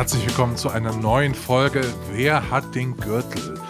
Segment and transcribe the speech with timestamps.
[0.00, 3.60] herzlich willkommen zu einer neuen Folge Wer hat den Gürtel?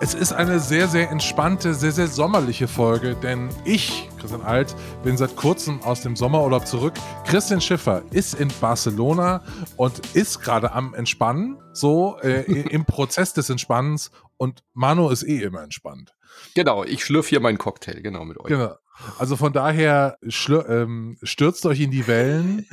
[0.00, 5.16] Es ist eine sehr, sehr entspannte, sehr, sehr sommerliche Folge, denn ich, Christian Alt, bin
[5.16, 6.94] seit kurzem aus dem Sommerurlaub zurück.
[7.26, 9.42] Christian Schiffer ist in Barcelona
[9.76, 15.42] und ist gerade am Entspannen, so äh, im Prozess des Entspannens und Manu ist eh
[15.42, 16.14] immer entspannt.
[16.54, 18.46] Genau, ich schlürfe hier meinen Cocktail, genau mit euch.
[18.46, 18.76] Genau.
[19.18, 22.68] Also von daher ähm, stürzt euch in die Wellen,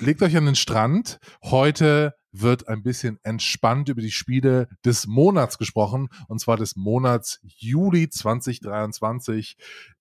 [0.00, 1.18] legt euch an den Strand.
[1.42, 7.40] Heute wird ein bisschen entspannt über die Spiele des Monats gesprochen, und zwar des Monats
[7.42, 9.56] Juli 2023.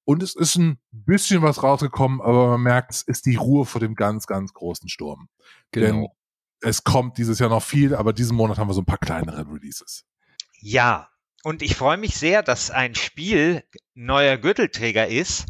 [0.05, 3.81] Und es ist ein bisschen was rausgekommen, aber man merkt, es ist die Ruhe vor
[3.81, 5.29] dem ganz, ganz großen Sturm.
[5.71, 5.87] Genau.
[5.87, 6.07] Denn
[6.61, 9.45] es kommt dieses Jahr noch viel, aber diesen Monat haben wir so ein paar kleinere
[9.48, 10.05] Releases.
[10.59, 11.09] Ja,
[11.43, 15.45] und ich freue mich sehr, dass ein Spiel neuer Gürtelträger ist,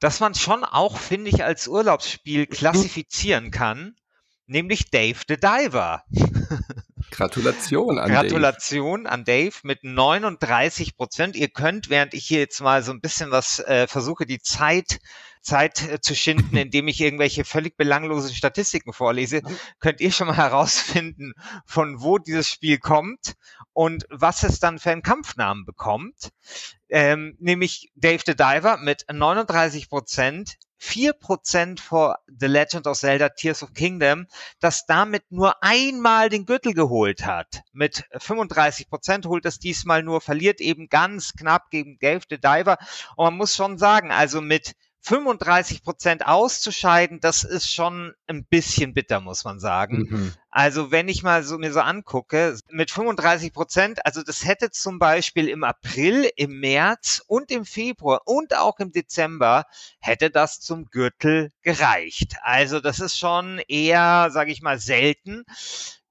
[0.00, 3.96] dass man schon auch, finde ich, als Urlaubsspiel klassifizieren kann
[4.46, 6.04] nämlich Dave the Diver.
[7.10, 9.12] Gratulation an Gratulation Dave.
[9.12, 11.36] an Dave mit 39 Prozent.
[11.36, 14.98] Ihr könnt, während ich hier jetzt mal so ein bisschen was äh, versuche, die Zeit
[15.44, 19.42] Zeit äh, zu schinden, indem ich irgendwelche völlig belanglosen Statistiken vorlese,
[19.78, 21.34] könnt ihr schon mal herausfinden,
[21.66, 23.34] von wo dieses Spiel kommt
[23.72, 26.30] und was es dann für einen Kampfnamen bekommt.
[26.88, 33.62] Ähm, nämlich Dave the Diver mit 39 Prozent 4% vor The Legend of Zelda Tears
[33.62, 34.26] of Kingdom,
[34.60, 37.62] das damit nur einmal den Gürtel geholt hat.
[37.72, 42.76] Mit 35% holt es diesmal nur, verliert eben ganz knapp gegen Gave the Diver.
[43.16, 44.74] Und man muss schon sagen, also mit
[45.04, 50.06] 35 Prozent auszuscheiden, das ist schon ein bisschen bitter, muss man sagen.
[50.08, 50.32] Mhm.
[50.50, 54.98] Also wenn ich mal so mir so angucke, mit 35 Prozent, also das hätte zum
[54.98, 59.66] Beispiel im April, im März und im Februar und auch im Dezember
[60.00, 62.36] hätte das zum Gürtel gereicht.
[62.40, 65.44] Also das ist schon eher, sage ich mal, selten.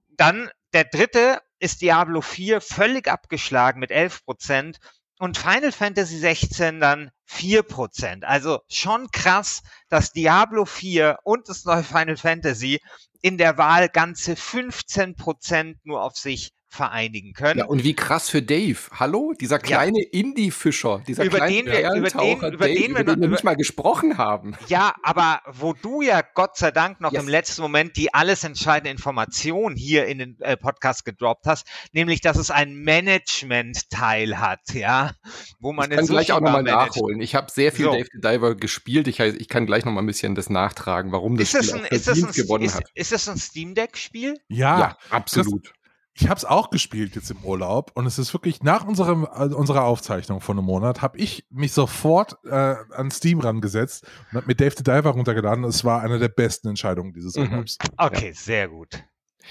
[0.10, 4.80] Dann der dritte ist Diablo 4 völlig abgeschlagen mit 11 Prozent
[5.18, 8.24] und Final Fantasy 16 dann 4%.
[8.24, 12.80] Also schon krass, dass Diablo 4 und das neue Final Fantasy
[13.22, 17.60] in der Wahl ganze 15% nur auf sich vereinigen können.
[17.60, 18.80] Ja, und wie krass für Dave.
[19.00, 19.34] Hallo?
[19.40, 20.10] Dieser kleine ja.
[20.12, 23.28] Indie-Fischer, dieser über kleine den wir, über den, über Dave, den wir, über den wir
[23.28, 24.56] nicht mal gesprochen haben.
[24.68, 27.22] Ja, aber wo du ja Gott sei Dank noch yes.
[27.22, 32.22] im letzten Moment die alles entscheidende Information hier in den äh, Podcast gedroppt hast, nämlich,
[32.22, 35.12] dass es ein Management-Teil hat, ja,
[35.60, 37.22] wo man ich kann gleich auch nochmal nachholen.
[37.22, 37.92] Ich habe sehr viel so.
[37.92, 39.08] Dave the Diver gespielt.
[39.08, 42.08] Ich, ich kann gleich nochmal ein bisschen das nachtragen, warum das ist Spiel ein, ist
[42.08, 42.90] das ein, gewonnen ist, hat.
[42.96, 44.40] Ist das ein Steam Deck-Spiel?
[44.48, 45.68] Ja, ja, absolut.
[45.68, 45.83] Das,
[46.16, 49.58] ich habe es auch gespielt jetzt im Urlaub und es ist wirklich nach unserem, also
[49.58, 54.48] unserer Aufzeichnung von einem Monat, habe ich mich sofort äh, an Steam rangesetzt und habe
[54.48, 55.64] mir Dave the Diver runtergeladen.
[55.64, 57.44] Es war eine der besten Entscheidungen dieses mhm.
[57.44, 57.78] Urlaubs.
[57.98, 58.34] Okay, ja.
[58.34, 59.04] sehr gut.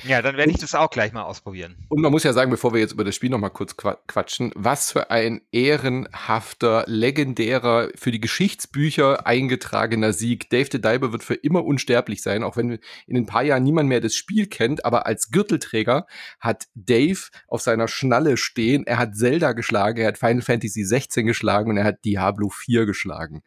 [0.04, 1.76] Ja, dann werde ich das auch gleich mal ausprobieren.
[1.88, 4.92] Und man muss ja sagen, bevor wir jetzt über das Spiel nochmal kurz quatschen, was
[4.92, 10.50] für ein ehrenhafter, legendärer, für die Geschichtsbücher eingetragener Sieg.
[10.50, 13.88] Dave the Diver wird für immer unsterblich sein, auch wenn in ein paar Jahren niemand
[13.88, 16.06] mehr das Spiel kennt, aber als Gürtelträger
[16.40, 21.26] hat Dave auf seiner Schnalle stehen, er hat Zelda geschlagen, er hat Final Fantasy 16
[21.26, 23.42] geschlagen und er hat Diablo 4 geschlagen.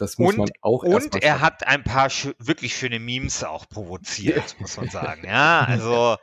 [0.00, 3.68] Das muss und, man auch Und er hat ein paar sch wirklich schöne Memes auch
[3.68, 5.26] provoziert, muss man sagen.
[5.26, 6.16] Ja, also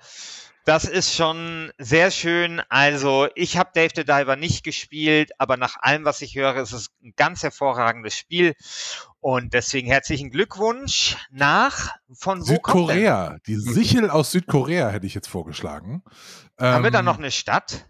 [0.66, 2.62] das ist schon sehr schön.
[2.70, 6.74] Also ich habe Dave the Diver nicht gespielt, aber nach allem, was ich höre, ist
[6.74, 8.56] es ein ganz hervorragendes Spiel.
[9.20, 13.38] Und deswegen herzlichen Glückwunsch nach von Südkorea.
[13.46, 16.04] Die Sichel aus Südkorea hätte ich jetzt vorgeschlagen.
[16.60, 17.88] Haben ähm, wir da noch eine Stadt?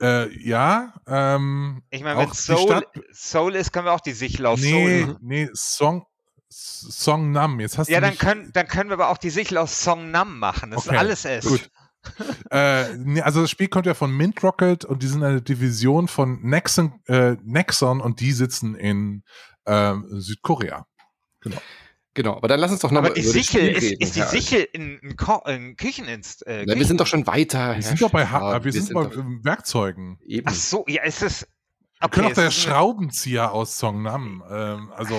[0.00, 0.94] Äh, ja.
[1.06, 5.16] Ähm, ich meine, wenn Soul, Soul ist, können wir auch die Sichel aus nee, Soul.
[5.20, 6.06] Nee, Song,
[6.48, 7.60] Song Nam.
[7.60, 10.10] Jetzt hast ja, du dann können, dann können wir aber auch die Sichel aus Song
[10.10, 10.70] Nam machen.
[10.70, 11.44] Das okay, ist alles es.
[11.44, 11.70] Gut.
[12.50, 16.08] äh, nee, also das Spiel kommt ja von Mint Rocket und die sind eine Division
[16.08, 19.22] von Nexon, äh, Nexon und die sitzen in
[19.66, 20.86] äh, Südkorea.
[21.40, 21.60] Genau.
[22.14, 24.98] Genau, aber dann lass uns doch nochmal über Sichel, ist, reden, ist die Sichel in,
[24.98, 25.16] in,
[25.46, 26.46] in Kücheninst?
[26.46, 27.76] Äh, Na, wir sind doch schon weiter.
[27.76, 30.18] Wir sind doch bei, ha wir, wir sind, sind bei Werkzeugen.
[30.26, 30.46] Eben.
[30.48, 31.46] Ach so, ja, ist es.
[32.00, 34.42] Okay, wir können auch der Schraubenzieher aus Songnam.
[34.50, 35.16] Ähm, also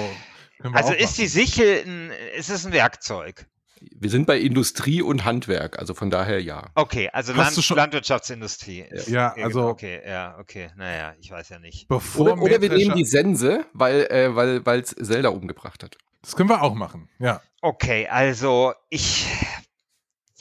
[0.74, 3.48] also ist die Sichel ein, ist es ein Werkzeug?
[3.96, 6.70] Wir sind bei Industrie und Handwerk, also von daher ja.
[6.76, 8.86] Okay, also Land, Landwirtschaftsindustrie.
[9.08, 9.70] Ja, also.
[9.70, 10.70] Okay, ja, okay.
[10.78, 11.88] Naja, ich weiß ja nicht.
[11.88, 15.98] Bevor oder, oder wir nehmen die Sense, weil äh, weil es Zelda umgebracht hat.
[16.22, 17.42] Das können wir auch machen, ja.
[17.62, 19.28] Okay, also ich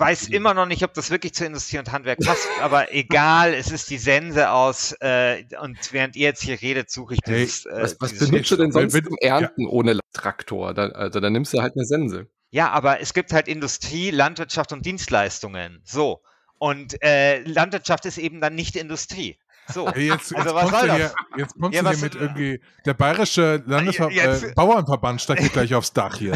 [0.01, 3.71] weiß immer noch nicht, ob das wirklich zur Industrie und Handwerk passt, aber egal, es
[3.71, 7.67] ist die Sense aus äh, und während ihr jetzt hier redet, suche ich hey, dieses.
[7.67, 9.69] Äh, was was benutzt du denn sonst zum Ernten ja.
[9.69, 10.75] ohne Traktor?
[10.75, 12.27] Da, also dann nimmst du halt eine Sense.
[12.51, 15.83] Ja, aber es gibt halt Industrie, Landwirtschaft und Dienstleistungen.
[15.85, 16.23] So.
[16.59, 19.39] Und äh, Landwirtschaft ist eben dann nicht Industrie.
[19.69, 19.87] So.
[19.89, 20.97] Ey, Jetzt, Also jetzt was kommst soll du das?
[20.97, 25.41] hier, jetzt kommst Ja, du hier mit irgendwie, der bayerische Landesver jetzt- äh, Bauernverband steigt
[25.41, 26.33] hier gleich aufs Dach hier.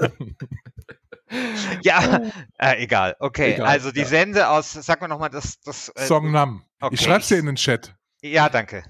[1.82, 2.20] Ja,
[2.58, 3.14] äh, egal.
[3.20, 4.06] Okay, Egal, also die ja.
[4.06, 5.88] Sense aus, sag mal nochmal, das, das.
[5.94, 6.64] Äh, Songnam.
[6.80, 6.94] okay.
[6.94, 7.94] Ich schreib's dir in den Chat.
[8.20, 8.82] Ja, danke.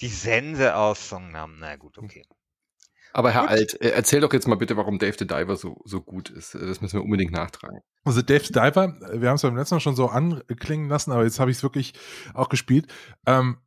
[0.00, 1.56] Die Sense aus Songnam.
[1.58, 2.24] Na gut, okay.
[3.12, 3.50] Aber Herr Gut.
[3.50, 6.54] Alt, äh, erzähl doch jetzt mal bitte, warum Dave the Diver so, so gut ist.
[6.54, 7.80] Äh, Das müssen wir unbedingt nachtragen.
[8.04, 11.38] Also Dave Diver, wir haben es beim letzten Mal schon so anklingen lassen, aber jetzt
[11.38, 11.92] habe ich es wirklich
[12.34, 12.92] auch gespielt,
[13.26, 13.58] ähm,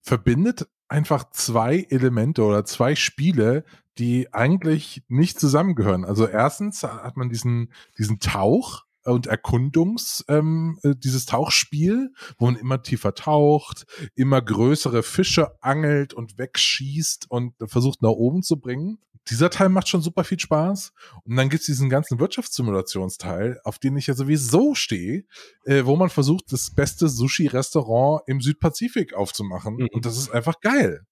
[0.00, 3.64] verbindet einfach zwei Elemente oder zwei Spiele,
[3.98, 6.04] die eigentlich nicht zusammengehören.
[6.04, 12.56] Also erstens hat man diesen, diesen Tauch und Erkundungs, ähm, äh, dieses Tauchspiel, wo man
[12.56, 18.98] immer tiefer taucht, immer größere Fische angelt und wegschießt und versucht nach oben zu bringen.
[19.28, 20.92] Dieser Teil macht schon super viel Spaß.
[21.24, 25.24] Und dann gibt's diesen ganzen Wirtschaftssimulationsteil, auf den ich ja sowieso stehe,
[25.64, 29.76] äh, wo man versucht, das beste Sushi-Restaurant im Südpazifik aufzumachen.
[29.76, 29.88] Mhm.
[29.92, 31.06] Und das ist einfach geil.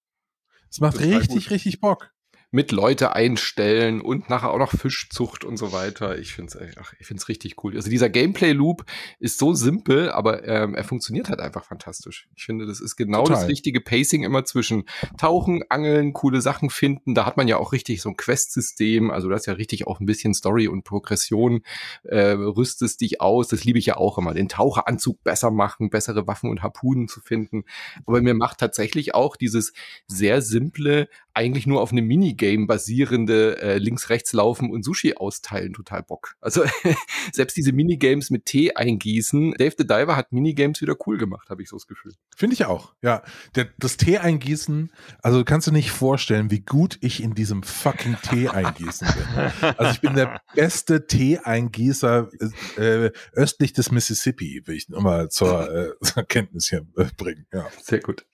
[0.69, 1.51] Es macht richtig, gut.
[1.51, 2.11] richtig Bock.
[2.53, 6.19] Mit Leute einstellen und nachher auch noch Fischzucht und so weiter.
[6.19, 7.75] Ich finde es ach, ich find's richtig cool.
[7.77, 8.83] Also dieser Gameplay-Loop
[9.19, 12.27] ist so simpel, aber ähm, er funktioniert halt einfach fantastisch.
[12.35, 13.41] Ich finde, das ist genau Total.
[13.41, 14.83] das richtige Pacing immer zwischen
[15.17, 17.15] Tauchen, Angeln, coole Sachen finden.
[17.15, 19.11] Da hat man ja auch richtig so ein Quest-System.
[19.11, 21.61] Also du hast ja richtig auch ein bisschen Story und Progression.
[22.03, 23.47] Äh, rüstest dich aus.
[23.47, 24.33] Das liebe ich ja auch immer.
[24.33, 27.63] Den Taucheranzug besser machen, bessere Waffen und Harpunen zu finden.
[28.05, 29.71] Aber mir macht tatsächlich auch dieses
[30.07, 36.03] sehr simple, eigentlich nur auf einem Minigame basierende äh, links-rechts laufen und Sushi austeilen total
[36.03, 36.35] Bock.
[36.41, 36.63] Also
[37.31, 41.61] selbst diese Minigames mit Tee eingießen, Dave the Diver hat Minigames wieder cool gemacht, habe
[41.61, 42.13] ich so das Gefühl.
[42.35, 42.93] Finde ich auch.
[43.01, 43.23] Ja,
[43.55, 44.91] der, das Tee eingießen,
[45.21, 49.73] also kannst du nicht vorstellen, wie gut ich in diesem fucking Tee eingießen bin.
[49.77, 52.29] Also ich bin der beste Tee-Eingießer
[52.77, 57.45] äh, östlich des Mississippi, will ich nur mal zur, äh, zur Kenntnis hier äh, bringen.
[57.53, 57.67] Ja.
[57.81, 58.25] Sehr gut.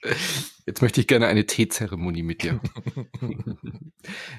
[0.65, 2.59] Jetzt möchte ich gerne eine Teezeremonie mit dir.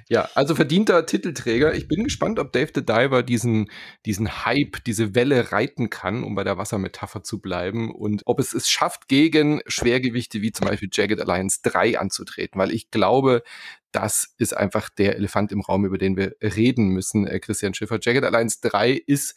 [0.09, 1.75] ja, also verdienter Titelträger.
[1.75, 3.71] Ich bin gespannt, ob Dave the Diver diesen,
[4.07, 8.55] diesen Hype, diese Welle reiten kann, um bei der Wassermetapher zu bleiben und ob es
[8.55, 13.43] es schafft, gegen Schwergewichte wie zum Beispiel Jagged Alliance 3 anzutreten, weil ich glaube,
[13.93, 17.99] das ist einfach der Elefant im Raum, über den wir reden müssen, äh, Christian Schiffer.
[18.01, 19.35] Jagged Alliance 3 ist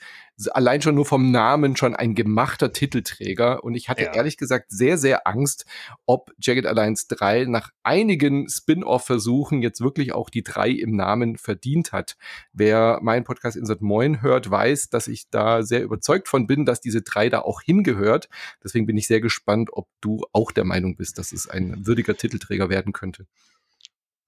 [0.49, 4.13] allein schon nur vom Namen schon ein gemachter Titelträger und ich hatte Ja.
[4.13, 5.65] ehrlich gesagt sehr, sehr Angst,
[6.05, 11.91] ob Jagged Alliance 3 nach einigen Spin-off-Versuchen jetzt wirklich auch die 3 im Namen verdient
[11.91, 12.17] hat.
[12.53, 16.81] Wer meinen Podcast Insert Moin hört, weiß, dass ich da sehr überzeugt von bin, dass
[16.81, 18.27] diese 3 da auch hingehört.
[18.63, 22.17] Deswegen bin ich sehr gespannt, ob du auch der Meinung bist, dass es ein würdiger
[22.17, 23.27] Titelträger werden könnte.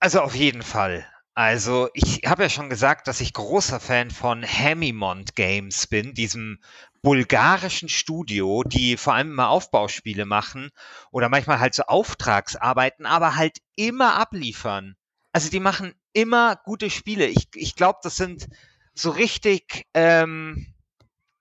[0.04, 1.08] Also auf jeden Fall.
[1.34, 6.60] Also ich habe ja schon gesagt, dass ich großer Fan von Hamimont Games bin, diesem
[7.02, 10.72] bulgarischen Studio, die vor allem immer Aufbauspiele machen
[11.10, 14.98] oder manchmal halt so Auftragsarbeiten, aber halt immer abliefern.
[15.32, 17.28] Also die machen immer gute Spiele.
[17.28, 18.50] Ich, ich glaube, das sind
[18.94, 20.68] so richtig, ähm,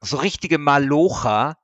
[0.00, 1.56] so richtige Malocher,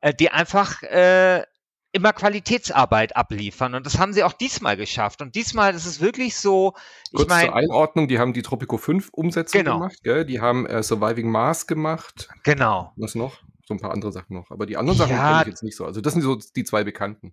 [0.00, 1.44] äh, die einfach äh,
[1.92, 3.74] immer Qualitätsarbeit abliefern.
[3.74, 5.22] Und das haben sie auch diesmal geschafft.
[5.22, 6.74] Und diesmal ist es wirklich so,
[7.06, 9.78] ich Kurz zur Einordnung, die haben die Tropico 5 Umsetzung Genau.
[9.78, 10.24] gemacht, gell?
[10.24, 12.28] die haben äh, Surviving Mars gemacht.
[12.44, 12.92] genau.
[12.96, 13.38] Was noch?
[13.66, 14.50] So ein paar andere Sachen noch.
[14.50, 15.28] Aber die anderen Sachen Ja.
[15.28, 15.84] kenne ich jetzt nicht so.
[15.84, 17.32] Also das sind so die zwei bekannten.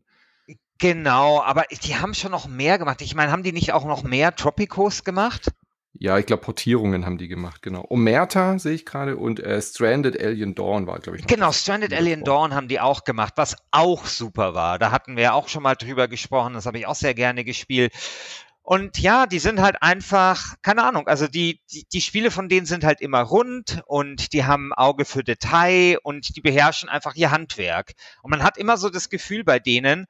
[0.80, 3.02] Genau, aber die haben schon noch mehr gemacht.
[3.02, 5.50] Ich meine, haben die nicht auch noch mehr Tropicos gemacht?
[6.00, 7.84] Ja, ich glaube, Portierungen haben die gemacht, genau.
[7.90, 11.26] Omerta sehe ich gerade und äh, Stranded Alien Dawn war, glaube ich.
[11.26, 12.24] Genau, Stranded Alien.
[12.24, 14.78] Dawn haben die auch gemacht, was auch super war.
[14.78, 17.44] Da hatten wir ja auch schon mal drüber gesprochen, das habe ich auch sehr gerne
[17.44, 17.94] gespielt.
[18.62, 22.66] Und ja, die sind halt einfach, keine Ahnung, also die, die, die Spiele von denen
[22.66, 27.32] sind halt immer rund und die haben Auge für Detail und die beherrschen einfach ihr
[27.32, 27.94] Handwerk.
[28.22, 30.06] Und man hat immer so das Gefühl bei denen,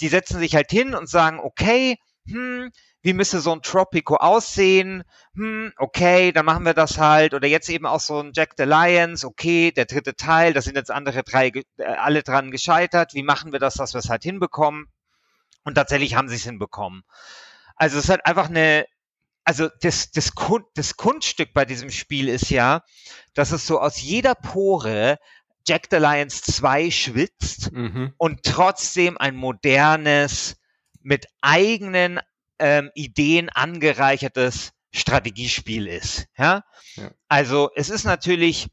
[0.00, 2.70] die setzen sich halt hin und sagen, okay, hm,
[3.02, 5.02] wie müsste so ein Tropico aussehen?
[5.34, 7.34] Hm, okay, dann machen wir das halt.
[7.34, 10.76] Oder jetzt eben auch so ein Jack the Lions, okay, der dritte Teil, da sind
[10.76, 13.14] jetzt andere drei äh, alle dran gescheitert.
[13.14, 14.86] Wie machen wir das, dass wir es halt hinbekommen?
[15.64, 17.02] Und tatsächlich haben sie es hinbekommen.
[17.76, 18.86] Also es ist halt einfach eine,
[19.44, 22.82] also das, das, Kun das Kunststück bei diesem Spiel ist ja,
[23.34, 25.18] dass es so aus jeder Pore
[25.66, 28.14] Jack the Lions 2 schwitzt Mhm.
[28.16, 30.56] und trotzdem ein modernes,
[31.02, 32.20] mit eigenen
[32.62, 36.26] ähm, Ideen angereichertes Strategiespiel ist.
[36.38, 36.62] Ja?
[36.94, 37.10] Ja.
[37.28, 38.68] Also es ist natürlich,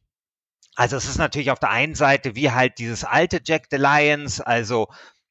[0.75, 4.41] also es ist natürlich auf der einen Seite wie halt dieses alte Jack the Lions,
[4.41, 4.87] also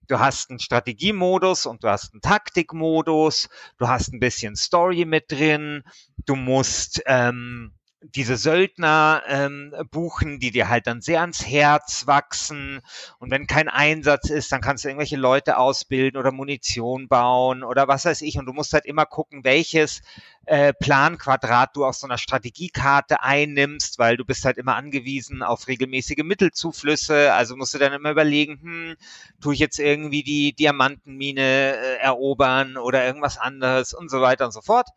[0.09, 3.49] du hast einen Strategiemodus und du hast einen Taktikmodus,
[3.79, 5.85] du hast ein bisschen Story mit drin,
[6.27, 12.81] du musst ähm, diese Söldner ähm, buchen, die dir halt dann sehr ans Herz wachsen.
[13.19, 17.89] Und wenn kein Einsatz ist, dann kannst du irgendwelche Leute ausbilden oder Munition bauen oder
[17.89, 18.39] was weiß ich.
[18.39, 20.01] Und du musst halt immer gucken, welches
[20.47, 25.67] äh, Planquadrat du aus so einer Strategiekarte einnimmst, weil du bist halt immer angewiesen auf
[25.67, 27.33] regelmäßige Mittelzuflüsse.
[27.33, 28.97] Also musst du dann immer überlegen, hm,
[29.41, 34.53] tue ich jetzt irgendwie die Diamantenmine äh, erobern oder irgendwas anderes und so weiter und
[34.53, 34.89] so fort.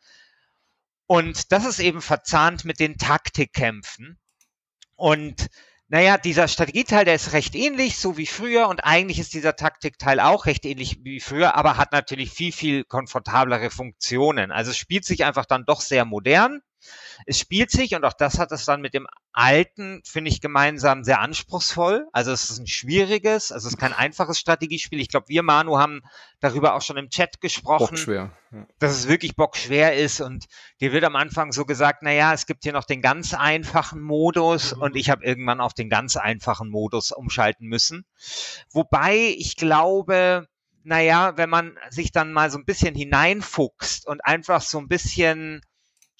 [1.11, 4.17] Und das ist eben verzahnt mit den Taktikkämpfen.
[4.95, 5.47] Und
[5.89, 8.69] naja, dieser Strategieteil, der ist recht ähnlich, so wie früher.
[8.69, 12.85] Und eigentlich ist dieser Taktikteil auch recht ähnlich wie früher, aber hat natürlich viel, viel
[12.85, 14.53] komfortablere Funktionen.
[14.53, 16.61] Also es spielt sich einfach dann doch sehr modern.
[17.25, 21.03] Es spielt sich, und auch das hat es dann mit dem alten, finde ich, gemeinsam
[21.03, 22.07] sehr anspruchsvoll.
[22.11, 24.99] Also es ist ein schwieriges, also es ist kein einfaches Strategiespiel.
[24.99, 26.01] Ich glaube, wir, Manu, haben
[26.39, 27.95] darüber auch schon im Chat gesprochen.
[27.95, 28.31] Bockschwer.
[28.51, 28.67] Ja.
[28.79, 30.45] Dass es wirklich bockschwer ist und
[30.81, 34.75] dir wird am Anfang so gesagt, naja, es gibt hier noch den ganz einfachen Modus
[34.75, 34.81] mhm.
[34.81, 38.05] und ich habe irgendwann auf den ganz einfachen Modus umschalten müssen.
[38.71, 40.47] Wobei ich glaube,
[40.83, 45.61] naja, wenn man sich dann mal so ein bisschen hineinfuchst und einfach so ein bisschen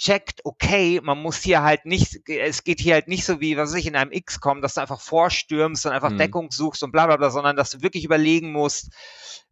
[0.02, 3.70] checkt, okay, man muss hier halt nicht, es geht hier halt nicht so wie, was
[3.70, 6.18] weiß ich, in einem XCOM, dass du einfach vorstürmst und einfach mhm.
[6.18, 8.90] Deckung suchst und bla bla bla, sondern dass du wirklich überlegen musst,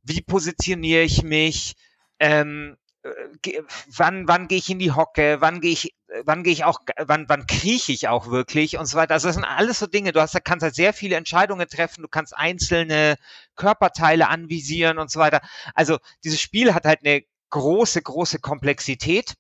[0.01, 1.75] wie positioniere ich mich,
[2.20, 3.62] ähm, äh,
[3.96, 5.94] wann, wann gehe ich in die Hocke, wann gehe ich,
[6.25, 9.13] wann gehe ich auch, wann, wann krieche ich auch wirklich und so weiter.
[9.13, 10.13] Also das sind alles so Dinge.
[10.13, 12.01] Du hast, kannst halt sehr viele Entscheidungen treffen.
[12.01, 13.18] Du kannst einzelne
[13.56, 15.41] Körperteile anvisieren und so weiter.
[15.75, 19.36] Also dieses Spiel hat halt eine große, große Komplexität.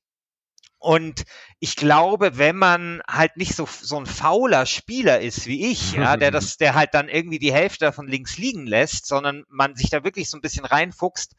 [0.79, 1.25] Und
[1.59, 6.15] ich glaube, wenn man halt nicht so, so ein fauler Spieler ist wie ich, ja,
[6.15, 9.89] der das, der halt dann irgendwie die Hälfte davon links liegen lässt, sondern man sich
[9.89, 11.35] da wirklich so ein bisschen reinfuchst,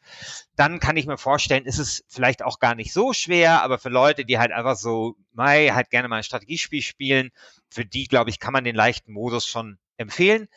[0.55, 3.89] dann kann ich mir vorstellen, ist es vielleicht auch gar nicht so schwer, aber für
[3.89, 7.31] Leute, die halt einfach so, mei, halt gerne mal ein Strategiespiel spielen,
[7.69, 10.47] für die, glaube ich, kann man den leichten Modus schon empfehlen.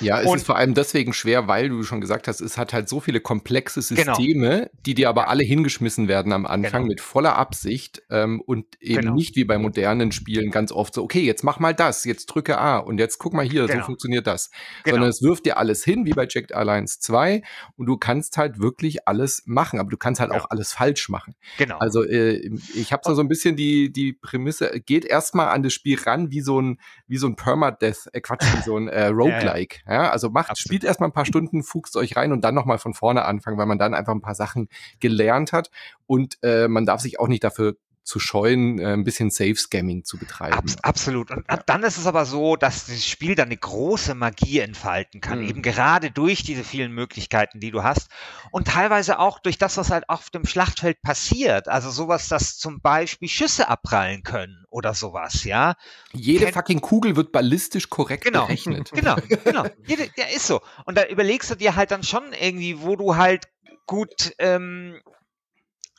[0.00, 2.72] Ja, es und, ist vor allem deswegen schwer, weil du schon gesagt hast, es hat
[2.72, 4.14] halt so viele komplexe genau.
[4.14, 4.68] Systeme, genau.
[4.86, 6.88] die dir aber alle hingeschmissen werden am Anfang genau.
[6.88, 9.14] mit voller Absicht ähm, und eben genau.
[9.14, 12.58] nicht wie bei modernen Spielen ganz oft so, okay, jetzt mach mal das, jetzt drücke
[12.58, 13.84] A und jetzt guck mal hier, so genau.
[13.84, 14.50] funktioniert das.
[14.84, 14.96] Genau.
[14.96, 17.42] Sondern es wirft dir alles hin, wie bei Jacked Alliance 2
[17.76, 21.34] und du kannst halt wirklich alles machen, aber du kannst halt auch alles falsch machen.
[21.56, 21.78] Genau.
[21.78, 25.98] Also äh, ich habe so ein bisschen die, die Prämisse, geht erstmal an das Spiel
[25.98, 29.80] ran wie so ein, wie so ein Permadeath, äh, Quatsch, wie so ein äh, Roguelike.
[29.86, 30.02] Ja, ja.
[30.04, 30.58] ja, also macht, Absolut.
[30.58, 33.66] spielt erstmal ein paar Stunden, fuchst euch rein und dann nochmal von vorne anfangen, weil
[33.66, 34.68] man dann einfach ein paar Sachen
[35.00, 35.70] gelernt hat
[36.06, 37.76] und äh, man darf sich auch nicht dafür
[38.08, 40.56] zu scheuen, äh, ein bisschen Safe-Scamming zu betreiben.
[40.56, 41.30] Abs absolut.
[41.30, 45.42] Und dann ist es aber so, dass das Spiel dann eine große Magie entfalten kann,
[45.42, 45.48] mhm.
[45.48, 48.08] eben gerade durch diese vielen Möglichkeiten, die du hast
[48.50, 51.68] und teilweise auch durch das, was halt auf dem Schlachtfeld passiert.
[51.68, 55.74] Also sowas, dass zum Beispiel Schüsse abprallen können oder sowas, ja.
[56.14, 58.90] Jede Ken fucking Kugel wird ballistisch korrekt genau, berechnet.
[58.98, 59.64] Genau, genau.
[59.86, 60.60] Jede, ja, ist so.
[60.86, 63.44] Und da überlegst du dir halt dann schon irgendwie, wo du halt
[63.86, 65.00] gut ähm,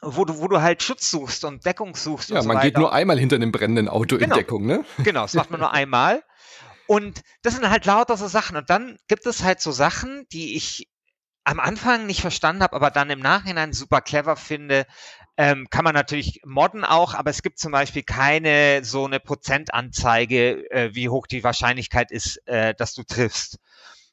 [0.01, 2.29] wo du, wo du halt Schutz suchst und Deckung suchst.
[2.29, 2.67] Ja, so man weiter.
[2.67, 4.35] geht nur einmal hinter einem brennenden Auto genau.
[4.35, 4.85] in Deckung, ne?
[5.03, 6.23] Genau, das macht man nur einmal.
[6.87, 8.57] Und das sind halt lauter so Sachen.
[8.57, 10.89] Und dann gibt es halt so Sachen, die ich
[11.43, 14.85] am Anfang nicht verstanden habe, aber dann im Nachhinein super clever finde.
[15.37, 20.69] Ähm, kann man natürlich modden auch, aber es gibt zum Beispiel keine so eine Prozentanzeige,
[20.69, 23.57] äh, wie hoch die Wahrscheinlichkeit ist, äh, dass du triffst.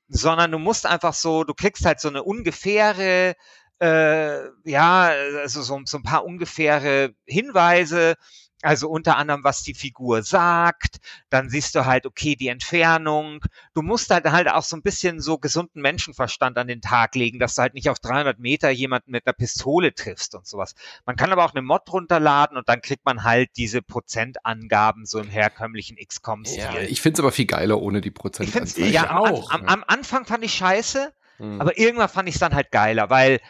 [0.08, 3.34] Sondern du musst einfach so, du kriegst halt so eine ungefähre
[3.80, 8.16] äh, ja, also so, so ein paar ungefähre Hinweise,
[8.62, 10.96] also unter anderem, was die Figur sagt,
[11.28, 13.44] dann siehst du halt, okay, die Entfernung.
[13.74, 17.38] Du musst halt halt auch so ein bisschen so gesunden Menschenverstand an den Tag legen,
[17.38, 20.74] dass du halt nicht auf 300 Meter jemanden mit einer Pistole triffst und sowas.
[21.04, 25.20] Man kann aber auch eine Mod runterladen und dann kriegt man halt diese Prozentangaben so
[25.20, 26.58] im herkömmlichen XCOM-Stil.
[26.58, 28.90] Ja, ich find's aber viel geiler ohne die Prozentangaben.
[28.90, 29.50] Ja, auch.
[29.50, 31.60] Am, am, Anfang fand ich scheiße, mhm.
[31.60, 33.40] aber irgendwann fand ich es dann halt geiler, weil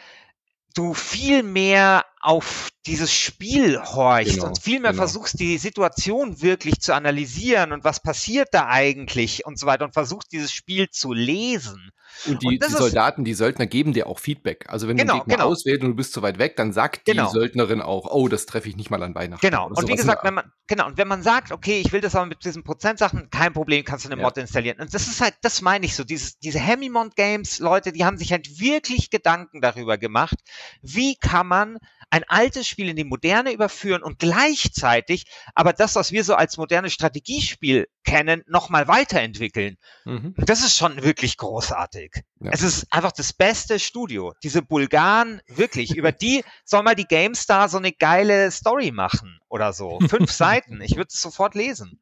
[0.77, 5.03] du viel mehr auf dieses Spiel horchst genau, und viel mehr genau.
[5.03, 9.93] versuchst, die Situation wirklich zu analysieren und was passiert da eigentlich und so weiter und
[9.93, 11.91] versuchst, dieses Spiel zu lesen.
[12.25, 14.65] Und die, und die Soldaten, die Söldner geben dir auch Feedback.
[14.69, 15.49] Also wenn genau, du einen Gegner genau.
[15.49, 17.25] auswählst und du bist zu weit weg, dann sagt genau.
[17.25, 19.45] die Söldnerin auch, oh, das treffe ich nicht mal an Weihnachten.
[19.45, 19.67] Genau.
[19.67, 22.25] Und wie gesagt, wenn man, genau, und wenn man sagt, okay, ich will das aber
[22.25, 24.25] mit diesen Prozentsachen, kein Problem, kannst du eine ja.
[24.25, 24.79] Mod installieren.
[24.79, 28.17] Und das ist halt, das meine ich so, dieses, diese Hemimont Games, Leute, die haben
[28.17, 30.37] sich halt wirklich Gedanken darüber gemacht,
[30.81, 31.77] wie kann man
[32.09, 36.57] ein altes Spiel in die moderne überführen und gleichzeitig aber das, was wir so als
[36.57, 39.77] modernes Strategiespiel kennen, nochmal weiterentwickeln.
[40.05, 40.33] Mhm.
[40.37, 42.23] Das ist schon wirklich großartig.
[42.39, 42.51] Ja.
[42.51, 44.33] Es ist einfach das beste Studio.
[44.43, 49.73] Diese Bulgaren, wirklich, über die soll mal die GameStar so eine geile Story machen oder
[49.73, 49.99] so.
[50.07, 50.81] Fünf Seiten.
[50.81, 51.99] Ich würde es sofort lesen.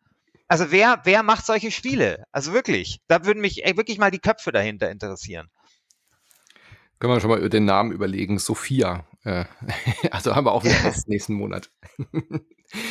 [0.48, 2.26] Also wer, wer macht solche Spiele?
[2.32, 5.50] Also wirklich, da würden mich ey, wirklich mal die Köpfe dahinter interessieren.
[7.00, 8.38] Können wir schon mal über den Namen überlegen.
[8.38, 9.06] Sophia.
[9.26, 9.46] Äh,
[10.12, 10.76] also haben wir auch wieder
[11.08, 11.70] nächsten Monat.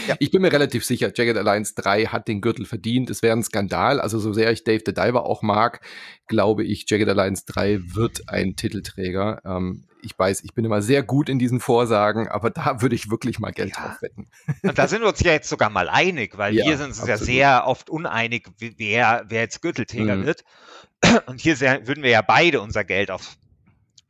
[0.08, 0.16] ja.
[0.18, 3.08] Ich bin mir relativ sicher, Jagged Alliance 3 hat den Gürtel verdient.
[3.08, 4.00] Es wäre ein Skandal.
[4.00, 5.80] Also so sehr ich Dave the Diver auch mag,
[6.26, 9.40] glaube ich, Jagged Alliance 3 wird ein Titelträger.
[9.44, 13.10] Ähm, ich weiß, ich bin immer sehr gut in diesen Vorsagen, aber da würde ich
[13.10, 13.82] wirklich mal Geld ja.
[13.82, 14.28] drauf wetten.
[14.62, 17.06] Und da sind wir uns ja jetzt sogar mal einig, weil ja, wir sind uns
[17.06, 20.26] ja sehr oft uneinig, wer, wer jetzt Gürtelträger mhm.
[20.26, 20.44] wird.
[21.26, 23.36] Und hier sehr, würden wir ja beide unser Geld auf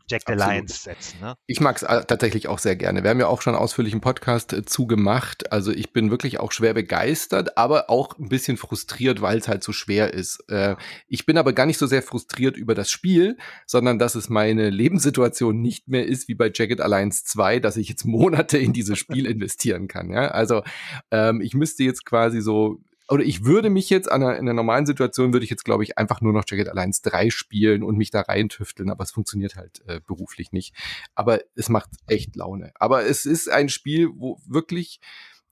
[0.06, 1.18] Jack the Lions setzen.
[1.20, 1.34] Ne?
[1.46, 3.02] Ich mag es äh, tatsächlich auch sehr gerne.
[3.02, 5.50] Wir haben ja auch schon ausführlich einen Podcast äh, zugemacht.
[5.50, 9.64] Also ich bin wirklich auch schwer begeistert, aber auch ein bisschen frustriert, weil es halt
[9.64, 10.44] so schwer ist.
[10.48, 10.76] Äh,
[11.08, 14.68] ich bin aber gar nicht so sehr frustriert über das Spiel, sondern dass es meine
[14.68, 18.98] Lebenssituation nicht mehr ist wie bei Jagged Alliance 2, dass ich jetzt Monate in dieses
[18.98, 20.10] Spiel investieren kann.
[20.10, 20.28] Ja?
[20.28, 20.62] Also
[21.10, 24.54] ähm, ich müsste jetzt quasi so oder ich würde mich jetzt an einer, in einer
[24.54, 27.98] normalen Situation würde ich jetzt, glaube ich, einfach nur noch Jagged Alliance 3 spielen und
[27.98, 30.74] mich da reintüfteln, aber es funktioniert halt äh, beruflich nicht.
[31.14, 32.72] Aber es macht echt Laune.
[32.76, 35.00] Aber es ist ein Spiel, wo wirklich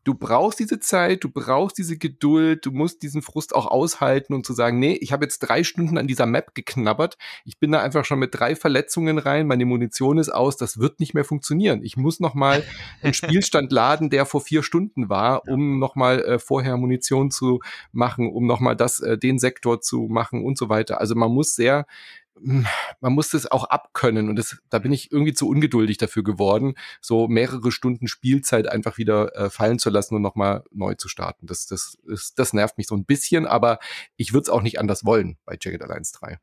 [0.05, 4.45] du brauchst diese Zeit, du brauchst diese Geduld, du musst diesen Frust auch aushalten und
[4.45, 7.81] zu sagen, nee, ich habe jetzt drei Stunden an dieser Map geknabbert, ich bin da
[7.81, 11.83] einfach schon mit drei Verletzungen rein, meine Munition ist aus, das wird nicht mehr funktionieren.
[11.83, 12.63] Ich muss noch mal
[13.03, 17.61] einen Spielstand laden, der vor vier Stunden war, um noch mal äh, vorher Munition zu
[17.93, 21.01] machen, um noch mal das, äh, den Sektor zu machen und so weiter.
[21.01, 21.87] Also man muss sehr
[22.35, 26.75] man muss das auch abkönnen und das, da bin ich irgendwie zu ungeduldig dafür geworden,
[27.01, 31.47] so mehrere Stunden Spielzeit einfach wieder äh, fallen zu lassen und nochmal neu zu starten.
[31.47, 33.79] Das, das, ist, das nervt mich so ein bisschen, aber
[34.17, 36.39] ich würde es auch nicht anders wollen bei Jagged Alliance 3.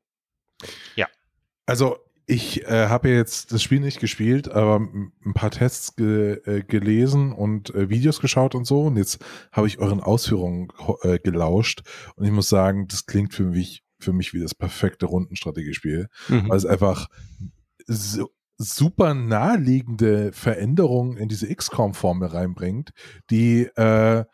[0.96, 1.08] Ja.
[1.65, 1.98] Also
[2.29, 7.34] ich äh, habe jetzt das Spiel nicht gespielt, aber ein paar Tests ge äh, gelesen
[7.34, 8.84] und äh, Videos geschaut und so.
[8.84, 9.17] Und jetzt
[9.52, 10.67] habe ich euren Ausführungen
[11.02, 11.82] äh, gelauscht.
[12.15, 16.49] Und ich muss sagen, das klingt für mich für mich wie das perfekte Rundenstrategiespiel, mhm.
[16.49, 17.07] weil es einfach
[17.85, 22.91] so, super naheliegende Veränderungen in diese XCOM-Formel reinbringt,
[23.29, 24.25] die äh,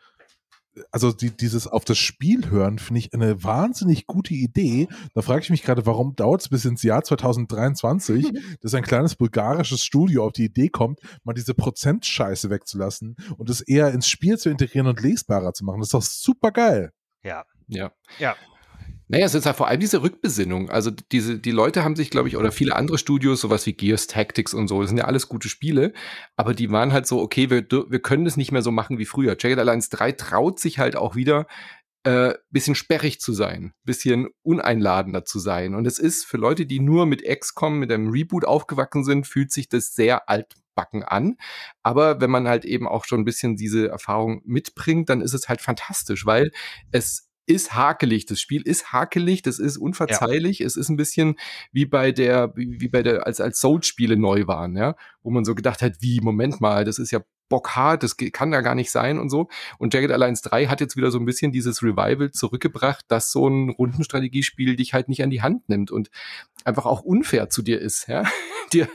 [0.90, 4.88] also die, dieses auf das Spiel hören, finde ich eine wahnsinnig gute Idee.
[5.14, 8.26] Da frage ich mich gerade, warum dauert es bis ins Jahr 2023,
[8.60, 13.60] dass ein kleines bulgarisches Studio auf die Idee kommt, mal diese Prozentscheiße wegzulassen und es
[13.60, 15.80] eher ins Spiel zu integrieren und lesbarer zu machen.
[15.80, 16.92] Das ist doch super geil.
[17.22, 17.44] Ja.
[17.68, 17.92] Ja.
[18.18, 18.36] Ja.
[19.08, 20.68] Naja, es ist ja vor allem diese Rückbesinnung.
[20.68, 24.08] Also diese, die Leute haben sich, glaube ich, oder viele andere Studios, sowas wie Gears
[24.08, 25.92] Tactics und so, das sind ja alles gute Spiele,
[26.36, 29.04] aber die waren halt so, okay, wir, wir können das nicht mehr so machen wie
[29.04, 29.36] früher.
[29.38, 31.46] Jagged Alliance 3 traut sich halt auch wieder,
[32.06, 35.74] äh, bisschen sperrig zu sein, bisschen uneinladender zu sein.
[35.74, 39.50] Und es ist für Leute, die nur mit XCOM, mit einem Reboot aufgewachsen sind, fühlt
[39.50, 41.36] sich das sehr altbacken an.
[41.82, 45.48] Aber wenn man halt eben auch schon ein bisschen diese Erfahrung mitbringt, dann ist es
[45.48, 46.52] halt fantastisch, weil
[46.92, 48.26] es ist hakelig.
[48.26, 50.58] Das Spiel ist hakelig, das ist unverzeihlich.
[50.60, 50.66] Ja.
[50.66, 51.36] Es ist ein bisschen
[51.72, 55.54] wie bei der, wie bei der, als, als Soul-Spiele neu waren, ja, wo man so
[55.54, 59.18] gedacht hat, wie, Moment mal, das ist ja bockhart, das kann da gar nicht sein
[59.18, 59.48] und so.
[59.78, 63.48] Und Jagged Alliance 3 hat jetzt wieder so ein bisschen dieses Revival zurückgebracht, dass so
[63.48, 66.10] ein Rundenstrategiespiel dich halt nicht an die Hand nimmt und
[66.64, 68.24] einfach auch unfair zu dir ist, ja.
[68.72, 68.88] dir,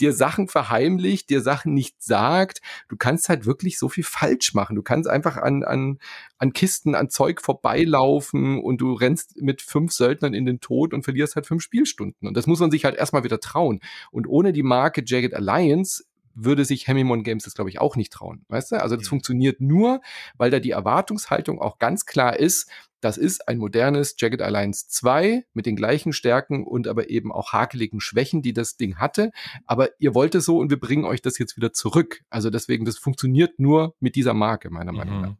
[0.00, 2.60] dir Sachen verheimlicht, dir Sachen nicht sagt.
[2.88, 4.76] Du kannst halt wirklich so viel falsch machen.
[4.76, 5.98] Du kannst einfach an, an,
[6.38, 11.02] an Kisten, an Zeug vorbeilaufen und du rennst mit fünf Söldnern in den Tod und
[11.02, 12.28] verlierst halt fünf Spielstunden.
[12.28, 13.80] Und das muss man sich halt erstmal wieder trauen.
[14.10, 16.04] Und ohne die Marke Jagged Alliance
[16.36, 18.44] würde sich Hemimon Games das, glaube ich, auch nicht trauen.
[18.48, 18.80] Weißt du?
[18.80, 19.10] Also das mhm.
[19.10, 20.00] funktioniert nur,
[20.36, 22.70] weil da die Erwartungshaltung auch ganz klar ist,
[23.00, 27.52] das ist ein modernes Jagged Alliance 2 mit den gleichen Stärken und aber eben auch
[27.52, 29.30] hakeligen Schwächen, die das Ding hatte.
[29.66, 32.22] Aber ihr wollt es so und wir bringen euch das jetzt wieder zurück.
[32.30, 35.22] Also deswegen, das funktioniert nur mit dieser Marke, meiner Meinung mhm.
[35.22, 35.36] nach.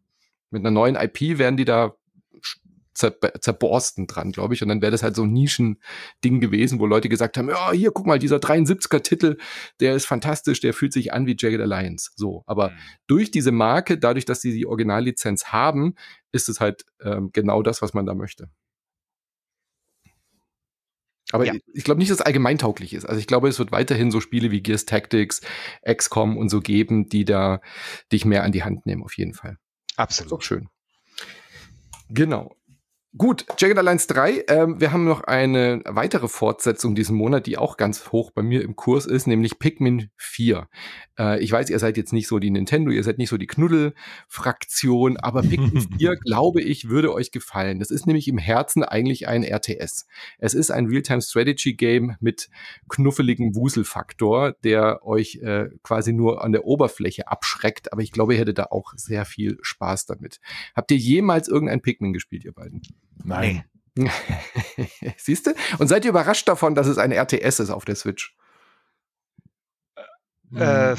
[0.51, 1.97] Mit einer neuen IP werden die da
[2.97, 4.63] zer zerborsten dran, glaube ich.
[4.63, 7.91] Und dann wäre das halt so ein Nischending gewesen, wo Leute gesagt haben, ja, hier,
[7.93, 9.37] guck mal, dieser 73er-Titel,
[9.81, 12.11] der ist fantastisch, der fühlt sich an wie Jagged Alliance.
[12.17, 12.77] So, aber mhm.
[13.07, 15.95] durch diese Marke, dadurch, dass sie die Originallizenz haben,
[16.33, 18.49] ist es halt ähm, genau das, was man da möchte.
[21.33, 21.55] Aber ja.
[21.55, 23.05] ich, ich glaube nicht, dass es allgemeintauglich ist.
[23.05, 25.41] Also ich glaube, es wird weiterhin so Spiele wie Gears Tactics,
[25.85, 27.61] XCOM und so geben, die da
[28.13, 29.57] dich mehr an die Hand nehmen, auf jeden Fall.
[29.97, 30.31] Absolut.
[30.31, 30.69] Ist auch schön.
[32.09, 32.57] Genau.
[33.18, 34.44] Gut, Jagged Alliance 3.
[34.48, 38.62] Ähm, wir haben noch eine weitere Fortsetzung diesen Monat, die auch ganz hoch bei mir
[38.62, 40.68] im Kurs ist, nämlich Pikmin 4.
[41.18, 43.46] Äh, ich weiß, ihr seid jetzt nicht so die Nintendo, ihr seid nicht so die
[43.46, 47.79] Knuddel-Fraktion, aber Pikmin 4, glaube ich, würde euch gefallen.
[47.79, 50.07] Das ist nämlich im Herzen eigentlich ein RTS.
[50.38, 52.50] Es ist ein Real-Time-Strategy-Game mit
[52.90, 58.40] knuffeligem Wuselfaktor, der euch äh, quasi nur an der Oberfläche abschreckt, aber ich glaube, ihr
[58.40, 60.38] hättet da auch sehr viel Spaß damit.
[60.74, 62.83] Habt ihr jemals irgendein Pikmin gespielt, ihr beiden?
[63.24, 63.64] Nein.
[65.16, 65.55] Siehst du?
[65.79, 68.37] Und seid ihr überrascht davon, dass es ein RTS ist auf der Switch?
[70.55, 70.96] Äh,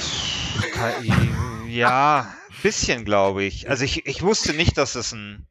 [1.67, 3.69] ja, bisschen, glaube ich.
[3.69, 5.47] Also ich, ich wusste nicht, dass es ein.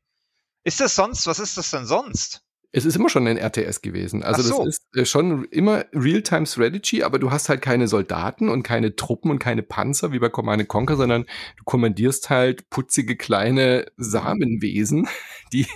[0.65, 1.27] Ist das sonst?
[1.27, 2.46] Was ist das denn sonst?
[2.73, 4.23] Es ist immer schon ein RTS gewesen.
[4.23, 4.65] Also so.
[4.65, 9.31] das ist äh, schon immer Real-Time-Strategy, aber du hast halt keine Soldaten und keine Truppen
[9.31, 11.25] und keine Panzer wie bei Command Conquer, sondern
[11.57, 15.09] du kommandierst halt putzige kleine Samenwesen,
[15.53, 15.67] die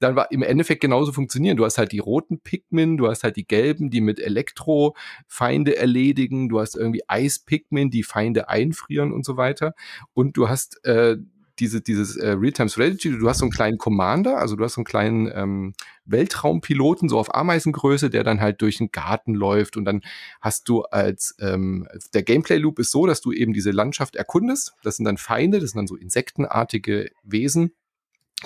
[0.00, 1.56] dann im Endeffekt genauso funktionieren.
[1.56, 5.76] Du hast halt die roten Pikmin, du hast halt die gelben, die mit Elektro Feinde
[5.76, 9.74] erledigen, du hast irgendwie Eis-Pikmin, die Feinde einfrieren und so weiter.
[10.14, 11.16] Und du hast äh,
[11.60, 14.80] diese, dieses äh, Real-Time Strategy, du hast so einen kleinen Commander, also du hast so
[14.80, 19.76] einen kleinen ähm, Weltraumpiloten, so auf Ameisengröße, der dann halt durch den Garten läuft.
[19.76, 20.02] Und dann
[20.40, 24.96] hast du als, ähm, der Gameplay-Loop ist so, dass du eben diese Landschaft erkundest, das
[24.96, 27.72] sind dann Feinde, das sind dann so insektenartige Wesen,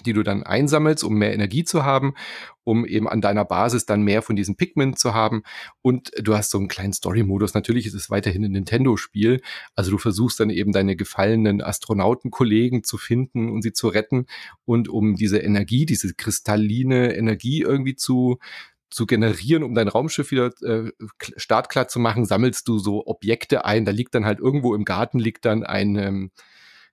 [0.06, 2.14] die du dann einsammelst, um mehr Energie zu haben,
[2.64, 5.42] um eben an deiner Basis dann mehr von diesen Pikmin zu haben.
[5.82, 7.52] Und du hast so einen kleinen Story-Modus.
[7.52, 9.42] Natürlich ist es weiterhin ein Nintendo-Spiel.
[9.74, 14.26] Also du versuchst dann eben deine gefallenen Astronautenkollegen zu finden und sie zu retten.
[14.64, 18.38] Und um diese Energie, diese kristalline Energie irgendwie zu,
[18.88, 20.90] zu generieren, um dein Raumschiff wieder äh,
[21.36, 23.84] startklar zu machen, sammelst du so Objekte ein.
[23.84, 26.30] Da liegt dann halt irgendwo im Garten liegt dann ein, ähm,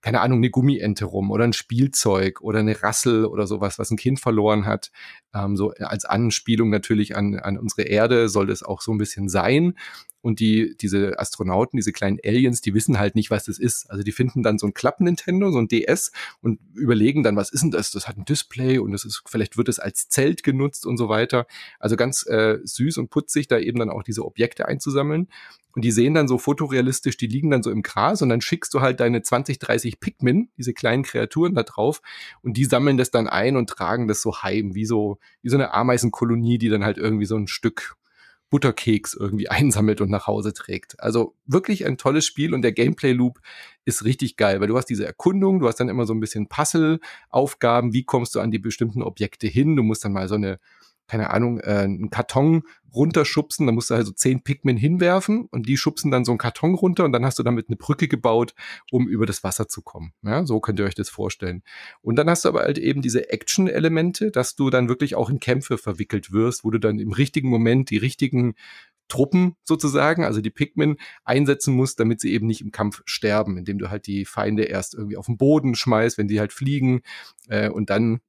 [0.02, 3.98] keine Ahnung, eine Gummiente rum oder ein Spielzeug oder eine Rassel oder sowas, was ein
[3.98, 4.92] Kind verloren hat.
[5.34, 9.30] Ähm, so als Anspielung natürlich an, an unsere Erde soll das auch so ein bisschen
[9.30, 9.74] sein.
[10.22, 13.90] Und die, diese Astronauten, diese kleinen Aliens, die wissen halt nicht, was das ist.
[13.90, 17.62] Also die finden dann so ein Klappen-Nintendo, so ein DS und überlegen dann, was ist
[17.62, 17.92] denn das?
[17.92, 21.08] Das hat ein Display und das ist, vielleicht wird es als Zelt genutzt und so
[21.08, 21.48] weiter.
[21.80, 25.28] Also ganz äh, süß und putzig, da eben dann auch diese Objekte einzusammeln.
[25.76, 28.74] Und die sehen dann so fotorealistisch, die liegen dann so im Gras und dann schickst
[28.74, 32.02] du halt deine 20, 30 Pikmin, diese kleinen Kreaturen da drauf
[32.42, 35.58] und die sammeln das dann ein und tragen das so heim, wie so, wie so
[35.58, 37.96] eine Ameisenkolonie, die dann halt irgendwie so ein Stück
[38.50, 41.00] Butterkeks irgendwie einsammelt und nach Hause trägt.
[41.00, 43.40] Also wirklich ein tolles Spiel und der Gameplay-Loop
[43.86, 46.48] ist richtig geil, weil du hast diese Erkundung, du hast dann immer so ein bisschen
[46.48, 50.60] Puzzle-Aufgaben, wie kommst du an die bestimmten Objekte hin, du musst dann mal so eine
[51.10, 55.78] keine Ahnung, äh, einen Karton runterschubsen, da musst du also zehn Pikmin hinwerfen und die
[55.78, 58.54] schubsen dann so einen Karton runter und dann hast du damit eine Brücke gebaut,
[58.92, 60.14] um über das Wasser zu kommen.
[60.24, 61.64] Ja, so könnt ihr euch das vorstellen.
[62.02, 65.40] Und dann hast du aber halt eben diese Action-Elemente, dass du dann wirklich auch in
[65.40, 68.56] Kämpfe verwickelt wirst, wo du dann im richtigen Moment die richtigen
[69.08, 73.80] Truppen sozusagen, also die Pikmin, einsetzen musst, damit sie eben nicht im Kampf sterben, indem
[73.80, 77.02] du halt die Feinde erst irgendwie auf den Boden schmeißt, wenn die halt fliegen
[77.48, 78.22] äh, und dann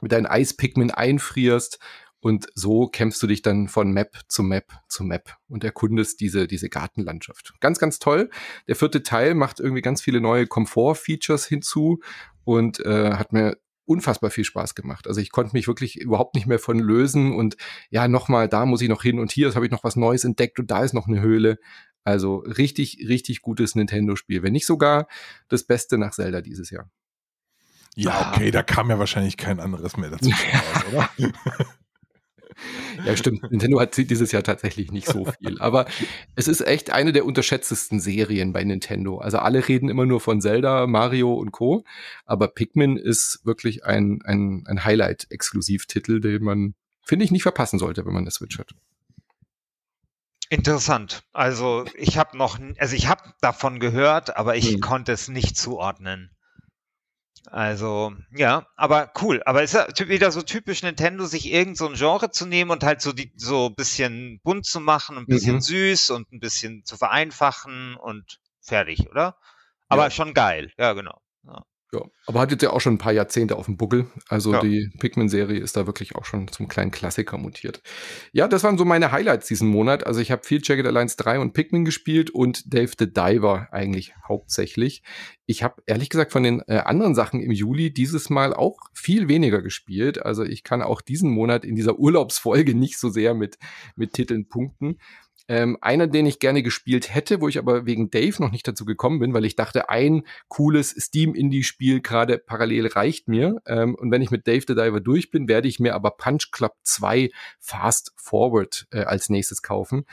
[0.00, 1.78] mit deinen Eispigmen einfrierst
[2.20, 6.46] und so kämpfst du dich dann von Map zu Map zu Map und erkundest diese,
[6.46, 7.54] diese Gartenlandschaft.
[7.60, 8.30] Ganz, ganz toll.
[8.66, 12.00] Der vierte Teil macht irgendwie ganz viele neue Komfort-Features hinzu
[12.44, 15.06] und äh, hat mir unfassbar viel Spaß gemacht.
[15.06, 17.56] Also ich konnte mich wirklich überhaupt nicht mehr von lösen und
[17.90, 20.58] ja, nochmal, da muss ich noch hin und hier habe ich noch was Neues entdeckt
[20.58, 21.58] und da ist noch eine Höhle.
[22.02, 24.42] Also richtig, richtig gutes Nintendo-Spiel.
[24.42, 25.06] Wenn nicht sogar
[25.48, 26.90] das Beste nach Zelda dieses Jahr.
[27.94, 30.30] Ja, okay, da kam ja wahrscheinlich kein anderes mehr dazu,
[30.92, 31.08] oder?
[33.04, 33.50] Ja, stimmt.
[33.50, 35.60] Nintendo hat dieses Jahr tatsächlich nicht so viel.
[35.60, 35.86] Aber
[36.34, 39.18] es ist echt eine der unterschätztesten Serien bei Nintendo.
[39.18, 41.84] Also alle reden immer nur von Zelda, Mario und Co.
[42.24, 48.06] Aber Pikmin ist wirklich ein, ein, ein Highlight-Exklusivtitel, den man, finde ich, nicht verpassen sollte,
[48.06, 48.74] wenn man eine Switch hat.
[50.48, 51.24] Interessant.
[51.32, 54.80] Also ich habe noch, also ich habe davon gehört, aber ich hm.
[54.80, 56.35] konnte es nicht zuordnen.
[57.48, 59.42] Also, ja, aber cool.
[59.44, 62.82] Aber ist ja wieder so typisch Nintendo, sich irgend so ein Genre zu nehmen und
[62.82, 65.60] halt so die, so bisschen bunt zu machen, ein bisschen mhm.
[65.60, 69.36] süß und ein bisschen zu vereinfachen und fertig, oder?
[69.88, 70.10] Aber ja.
[70.10, 70.72] schon geil.
[70.76, 71.20] Ja, genau.
[71.92, 72.00] Ja.
[72.26, 74.06] Aber hat jetzt ja auch schon ein paar Jahrzehnte auf dem Buckel.
[74.28, 74.60] Also ja.
[74.60, 77.80] die Pikmin-Serie ist da wirklich auch schon zum kleinen Klassiker mutiert.
[78.32, 80.04] Ja, das waren so meine Highlights diesen Monat.
[80.04, 84.14] Also ich habe viel Jagged Alliance 3 und Pikmin gespielt und Dave the Diver eigentlich
[84.26, 85.02] hauptsächlich.
[85.46, 89.28] Ich habe ehrlich gesagt von den äh, anderen Sachen im Juli dieses Mal auch viel
[89.28, 90.20] weniger gespielt.
[90.20, 93.58] Also ich kann auch diesen Monat in dieser Urlaubsfolge nicht so sehr mit,
[93.94, 94.98] mit Titeln punkten.
[95.48, 98.84] Ähm, einer, den ich gerne gespielt hätte, wo ich aber wegen Dave noch nicht dazu
[98.84, 103.60] gekommen bin, weil ich dachte, ein cooles Steam-Indie-Spiel gerade parallel reicht mir.
[103.66, 106.50] Ähm, und wenn ich mit Dave the Diver durch bin, werde ich mir aber Punch
[106.50, 107.30] Club 2
[107.60, 110.04] Fast Forward äh, als nächstes kaufen.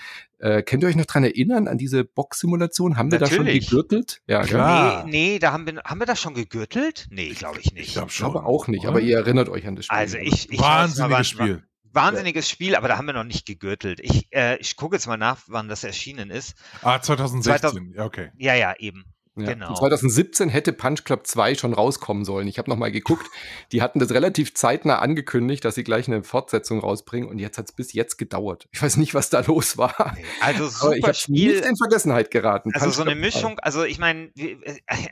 [0.43, 2.97] Äh, könnt ihr euch noch dran erinnern an diese Box-Simulation?
[2.97, 4.21] Haben wir da schon gegürtelt?
[4.27, 5.05] Ja, klar.
[5.05, 7.07] Nee, nee, da haben wir, haben wir das schon gegürtelt?
[7.09, 7.87] Nee, glaube ich nicht.
[7.87, 8.11] Ich glaube.
[8.21, 8.89] Aber auch nicht, oder?
[8.89, 9.97] aber ihr erinnert euch an das Spiel.
[9.97, 11.63] Also ich, ich Wahnsinniges Spiel.
[11.93, 13.99] Wahnsinniges Spiel, aber da haben wir noch nicht gegürtelt.
[13.99, 16.55] Ich, äh, ich gucke jetzt mal nach, wann das erschienen ist.
[16.81, 17.59] Ah, 2016.
[17.59, 18.31] 2000, ja, okay.
[18.37, 19.05] Ja, ja, eben.
[19.35, 19.53] Ja.
[19.53, 19.73] Genau.
[19.73, 22.47] 2017 hätte Punch Club 2 schon rauskommen sollen.
[22.47, 23.25] Ich habe noch mal geguckt.
[23.71, 27.65] Die hatten das relativ zeitnah angekündigt, dass sie gleich eine Fortsetzung rausbringen und jetzt hat
[27.65, 28.67] es bis jetzt gedauert.
[28.71, 30.15] Ich weiß nicht, was da los war.
[30.39, 31.53] Also super ich Spiel.
[31.55, 32.71] Nicht in Vergessenheit geraten.
[32.73, 34.31] Also Punch so eine Mischung, also ich meine,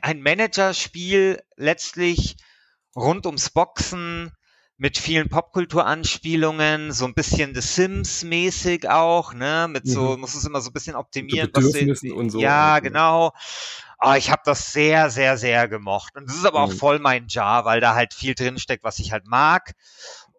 [0.02, 2.36] ein Managerspiel letztlich
[2.94, 4.30] rund ums Boxen,
[4.76, 10.20] mit vielen Popkulturanspielungen, so ein bisschen The Sims mäßig auch, ne, mit so, mhm.
[10.20, 12.40] muss es immer so ein bisschen optimieren, was sie, und so.
[12.40, 13.32] Ja, genau.
[13.98, 16.16] Aber ich habe das sehr, sehr, sehr gemocht.
[16.16, 16.72] Und das ist aber mhm.
[16.72, 19.74] auch voll mein Jar, weil da halt viel drinsteckt, was ich halt mag.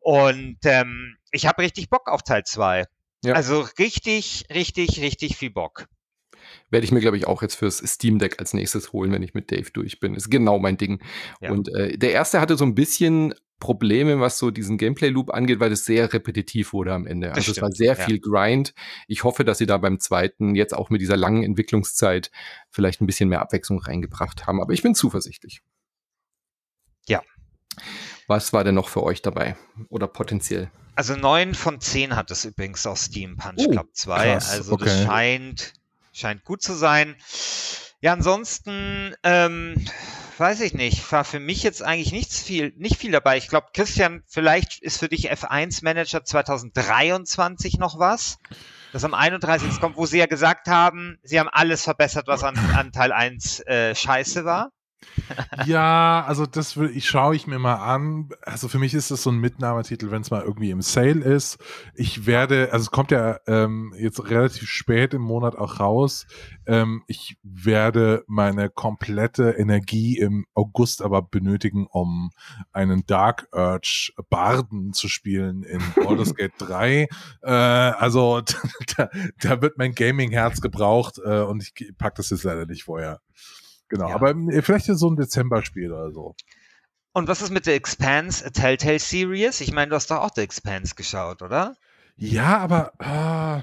[0.02, 2.84] Und ähm, ich habe richtig Bock auf Teil 2.
[3.24, 3.34] Ja.
[3.36, 5.88] Also richtig, richtig, richtig viel Bock.
[6.70, 9.34] Werde ich mir, glaube ich, auch jetzt fürs Steam Deck als nächstes holen, wenn ich
[9.34, 10.14] mit Dave durch bin.
[10.16, 11.02] Ist genau mein Ding.
[11.40, 11.52] Ja.
[11.52, 15.72] Und äh, der erste hatte so ein bisschen Probleme, was so diesen Gameplay-Loop angeht, weil
[15.72, 17.32] es sehr repetitiv wurde am Ende.
[17.32, 18.74] Also es war sehr viel Grind.
[19.08, 22.30] Ich hoffe, dass sie da beim zweiten jetzt auch mit dieser langen Entwicklungszeit
[22.70, 24.62] vielleicht ein bisschen mehr Abwechslung reingebracht haben.
[24.62, 25.62] Aber ich bin zuversichtlich.
[27.08, 27.22] Ja.
[28.28, 29.56] Was war denn noch für euch dabei?
[29.88, 30.70] Oder potenziell?
[30.96, 34.26] Also neun von zehn hat es übrigens auf Steam Punch oh, Club 2.
[34.26, 34.86] Krass, also okay.
[34.86, 35.74] das scheint,
[36.12, 37.16] scheint gut zu sein.
[38.02, 39.76] Ja, ansonsten, ähm,
[40.40, 43.38] weiß ich nicht, war für mich jetzt eigentlich nichts viel, nicht viel dabei.
[43.38, 48.40] Ich glaube, Christian, vielleicht ist für dich F1 Manager 2023 noch was,
[48.92, 49.80] das am 31.
[49.80, 53.62] kommt, wo sie ja gesagt haben, sie haben alles verbessert, was an, an Teil 1
[53.62, 54.72] äh, scheiße war
[55.66, 58.30] ja, also das will ich schaue ich mir mal an.
[58.42, 61.58] Also für mich ist das so ein Mitnahmetitel, wenn es mal irgendwie im Sale ist.
[61.96, 66.26] Ich werde, also es kommt ja ähm, jetzt relativ spät im Monat auch raus.
[66.66, 72.32] Ähm, ich werde meine komplette Energie im August aber benötigen, um
[72.72, 77.08] einen Dark Urge Barden zu spielen in Baldur's Gate 3.
[77.42, 78.42] Äh, also
[78.98, 79.10] da,
[79.42, 83.22] da wird mein Gaming-Herz gebraucht äh, und ich pack das jetzt leider nicht vorher.
[83.94, 84.16] Genau, ja.
[84.16, 86.36] aber äh, vielleicht so ein Dezember-Spiel oder so.
[87.14, 89.62] Und was ist mit der Expanse, a Telltale Series?
[89.62, 91.76] Ich meine, du hast doch auch The Expanse geschaut, oder?
[92.16, 93.62] Ja, aber äh,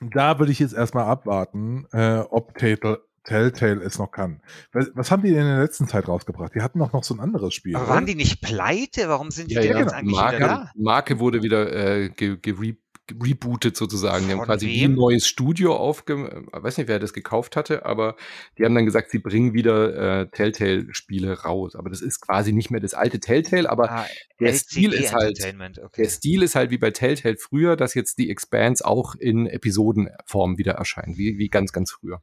[0.00, 4.40] da würde ich jetzt erstmal abwarten, äh, ob Telltale, Telltale es noch kann.
[4.72, 6.56] Was, was, haben die in der letzten Zeit rausgebracht?
[6.56, 7.76] Die hatten noch, noch so ein anderes Spiel.
[7.76, 9.08] Aber waren die nicht pleite?
[9.08, 10.70] Warum sind die ja, denn ja, jetzt eigentlich Marke, wieder da?
[10.74, 12.74] Marke wurde wieder äh, ge, ge
[13.22, 14.26] rebootet sozusagen.
[14.26, 14.74] Die haben quasi wem?
[14.74, 16.44] wie ein neues Studio aufge...
[16.54, 18.16] Ich weiß nicht, wer das gekauft hatte, aber
[18.58, 21.74] die haben dann gesagt, sie bringen wieder äh, Telltale-Spiele raus.
[21.76, 24.06] Aber das ist quasi nicht mehr das alte Telltale, aber ah,
[24.38, 25.38] der Stil ist halt...
[25.40, 26.02] Okay.
[26.02, 30.58] Der Stil ist halt wie bei Telltale früher, dass jetzt die Expanse auch in Episodenform
[30.58, 32.22] wieder erscheint, wie, wie ganz, ganz früher.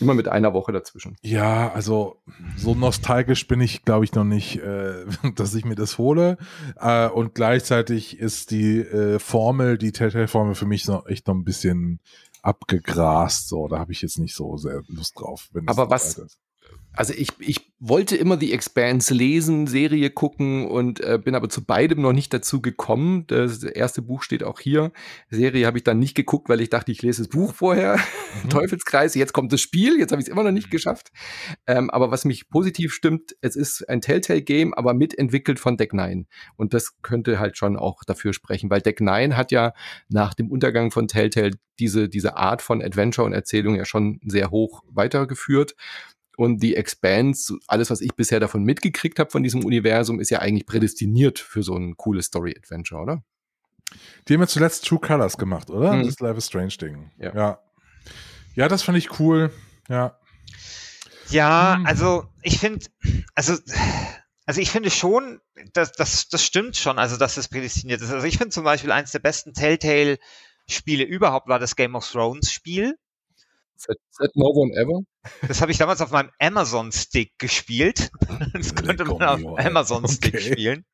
[0.00, 1.16] Immer mit einer Woche dazwischen.
[1.22, 2.20] Ja, also
[2.56, 6.38] so nostalgisch bin ich, glaube ich, noch nicht, äh, dass ich mir das hole.
[6.76, 11.44] Äh, und gleichzeitig ist die äh, Formel, die Telltale-Formel für mich noch echt noch ein
[11.44, 12.00] bisschen
[12.42, 13.48] abgegrast.
[13.48, 15.48] So, da habe ich jetzt nicht so sehr Lust drauf.
[15.66, 16.20] Aber was,
[16.98, 21.64] also ich, ich wollte immer die Expanse lesen, Serie gucken und äh, bin aber zu
[21.64, 23.24] beidem noch nicht dazu gekommen.
[23.28, 24.90] Das erste Buch steht auch hier.
[25.30, 27.98] Serie habe ich dann nicht geguckt, weil ich dachte, ich lese das Buch vorher.
[28.44, 28.50] Mhm.
[28.50, 30.72] Teufelskreis, jetzt kommt das Spiel, jetzt habe ich es immer noch nicht mhm.
[30.72, 31.08] geschafft.
[31.66, 36.26] Ähm, aber was mich positiv stimmt, es ist ein Telltale-Game, aber mitentwickelt von Deck 9.
[36.56, 39.72] Und das könnte halt schon auch dafür sprechen, weil Deck 9 hat ja
[40.10, 44.50] nach dem Untergang von Telltale diese, diese Art von Adventure und Erzählung ja schon sehr
[44.50, 45.74] hoch weitergeführt.
[46.38, 50.38] Und die Expanse, alles, was ich bisher davon mitgekriegt habe von diesem Universum, ist ja
[50.38, 53.24] eigentlich prädestiniert für so ein cooles Story-Adventure, oder?
[54.28, 55.94] Die haben ja zuletzt True Colors gemacht, oder?
[55.94, 56.04] Mhm.
[56.04, 57.10] Das Life is Strange Ding.
[57.18, 57.34] Ja.
[57.34, 57.58] ja.
[58.54, 59.50] Ja, das fand ich cool.
[59.88, 60.16] Ja.
[61.28, 61.86] Ja, hm.
[61.86, 62.86] also ich finde,
[63.34, 63.56] also,
[64.46, 65.40] also ich finde schon,
[65.72, 68.12] dass das, das stimmt schon, also dass es prädestiniert ist.
[68.12, 72.52] Also ich finde zum Beispiel eines der besten Telltale-Spiele überhaupt war das Game of Thrones
[72.52, 72.96] Spiel.
[73.80, 75.02] Seit, seit No One Ever?
[75.46, 78.10] Das habe ich damals auf meinem Amazon-Stick gespielt.
[78.52, 80.52] Das konnte man auf Amazon-Stick okay.
[80.52, 80.84] spielen.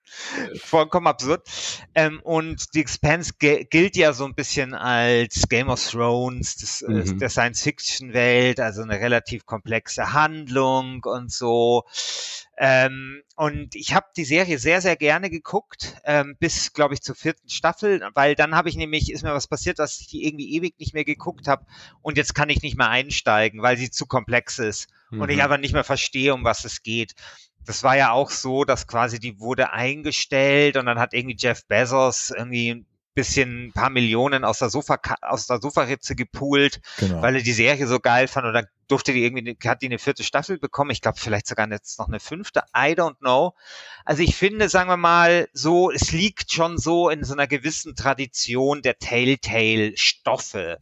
[0.60, 1.46] Vollkommen absurd.
[1.94, 6.90] Ähm, und die Expanse gilt ja so ein bisschen als Game of Thrones des, äh,
[6.90, 7.18] mhm.
[7.18, 11.84] der Science-Fiction-Welt, also eine relativ komplexe Handlung und so.
[12.56, 17.16] Ähm, und ich habe die Serie sehr, sehr gerne geguckt, ähm, bis, glaube ich, zur
[17.16, 20.54] vierten Staffel, weil dann habe ich nämlich, ist mir was passiert, dass ich die irgendwie
[20.54, 21.66] ewig nicht mehr geguckt habe
[22.00, 25.22] und jetzt kann ich nicht mehr einsteigen, weil sie zu komplex ist mhm.
[25.22, 25.42] und ich mhm.
[25.42, 27.14] einfach nicht mehr verstehe, um was es geht.
[27.66, 31.66] Das war ja auch so, dass quasi die wurde eingestellt und dann hat irgendwie Jeff
[31.66, 32.84] Bezos irgendwie
[33.14, 37.22] bisschen ein paar Millionen aus der Sofa aus der Sofaritze gepoolt, genau.
[37.22, 39.98] weil er die Serie so geil fand und dann durfte die irgendwie hat die eine
[39.98, 43.54] vierte Staffel bekommen, ich glaube vielleicht sogar jetzt noch eine fünfte, I don't know.
[44.04, 47.96] Also ich finde, sagen wir mal, so es liegt schon so in so einer gewissen
[47.96, 50.78] Tradition der Telltale Stoffe.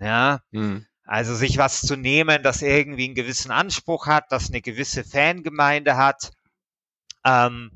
[0.00, 0.40] Ja?
[0.50, 0.86] Mhm.
[1.06, 5.96] Also sich was zu nehmen, das irgendwie einen gewissen Anspruch hat, das eine gewisse Fangemeinde
[5.96, 6.32] hat.
[7.24, 7.70] Ähm,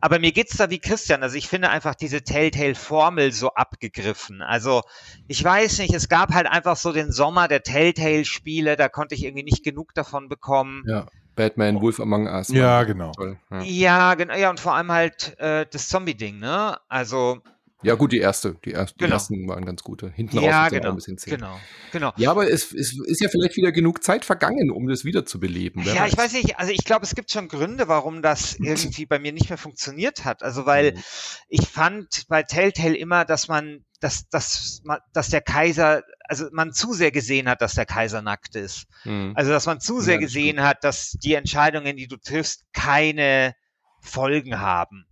[0.00, 1.22] aber mir geht's da wie Christian.
[1.22, 4.42] Also ich finde einfach diese Telltale-Formel so abgegriffen.
[4.42, 4.82] Also
[5.28, 9.24] ich weiß nicht, es gab halt einfach so den Sommer der Telltale-Spiele, da konnte ich
[9.24, 10.84] irgendwie nicht genug davon bekommen.
[10.86, 11.06] Ja.
[11.34, 12.48] Batman, Wolf Among Us.
[12.48, 13.12] Ja, genau.
[13.50, 13.60] Ja.
[13.62, 14.34] ja, genau.
[14.34, 16.76] Ja, und vor allem halt äh, das Zombie-Ding, ne?
[16.88, 17.38] Also
[17.82, 18.56] ja, gut, die erste.
[18.64, 19.08] Die, erste, genau.
[19.08, 20.10] die ersten waren ganz gute.
[20.10, 21.30] Hinten ja, raus genau, ein bisschen zäh.
[21.30, 21.58] Genau,
[21.90, 22.12] genau.
[22.16, 25.40] Ja, aber es, es, ist ja vielleicht wieder genug Zeit vergangen, um das wieder zu
[25.40, 25.82] beleben.
[25.82, 26.12] Ja, weiß.
[26.12, 26.58] ich weiß nicht.
[26.58, 30.24] Also ich glaube, es gibt schon Gründe, warum das irgendwie bei mir nicht mehr funktioniert
[30.24, 30.42] hat.
[30.42, 31.02] Also weil mhm.
[31.48, 36.92] ich fand bei Telltale immer, dass man, dass, dass, dass der Kaiser, also man zu
[36.92, 38.86] sehr gesehen hat, dass der Kaiser nackt ist.
[39.04, 39.32] Mhm.
[39.34, 40.66] Also dass man zu sehr ja, gesehen stimmt.
[40.66, 43.54] hat, dass die Entscheidungen, die du triffst, keine
[44.00, 45.06] Folgen haben.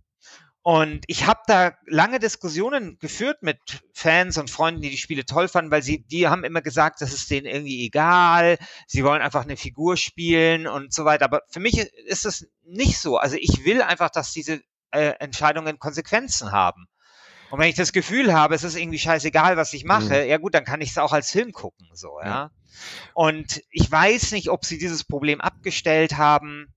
[0.63, 3.57] Und ich habe da lange Diskussionen geführt mit
[3.93, 7.13] Fans und Freunden, die die Spiele toll fanden, weil sie, die haben immer gesagt, das
[7.13, 11.25] ist denen irgendwie egal, sie wollen einfach eine Figur spielen und so weiter.
[11.25, 13.17] Aber für mich ist es nicht so.
[13.17, 16.87] Also ich will einfach, dass diese äh, Entscheidungen Konsequenzen haben.
[17.49, 20.29] Und wenn ich das Gefühl habe, es ist irgendwie scheißegal, was ich mache, mhm.
[20.29, 22.27] ja gut, dann kann ich es auch als Film gucken, so, ja.
[22.27, 22.51] ja.
[23.13, 26.73] Und ich weiß nicht, ob sie dieses Problem abgestellt haben.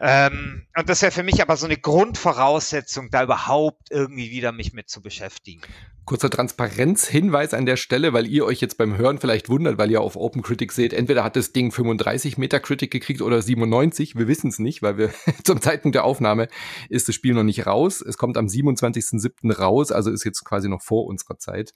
[0.00, 4.72] Ähm, und das wäre für mich aber so eine Grundvoraussetzung, da überhaupt irgendwie wieder mich
[4.72, 5.62] mit zu beschäftigen.
[6.08, 10.00] Kurzer Transparenzhinweis an der Stelle, weil ihr euch jetzt beim Hören vielleicht wundert, weil ihr
[10.00, 14.58] auf OpenCritic seht, entweder hat das Ding 35 Metacritic gekriegt oder 97, wir wissen es
[14.58, 15.10] nicht, weil wir
[15.44, 16.48] zum Zeitpunkt der Aufnahme
[16.88, 18.00] ist das Spiel noch nicht raus.
[18.00, 19.52] Es kommt am 27.07.
[19.52, 21.74] raus, also ist jetzt quasi noch vor unserer Zeit.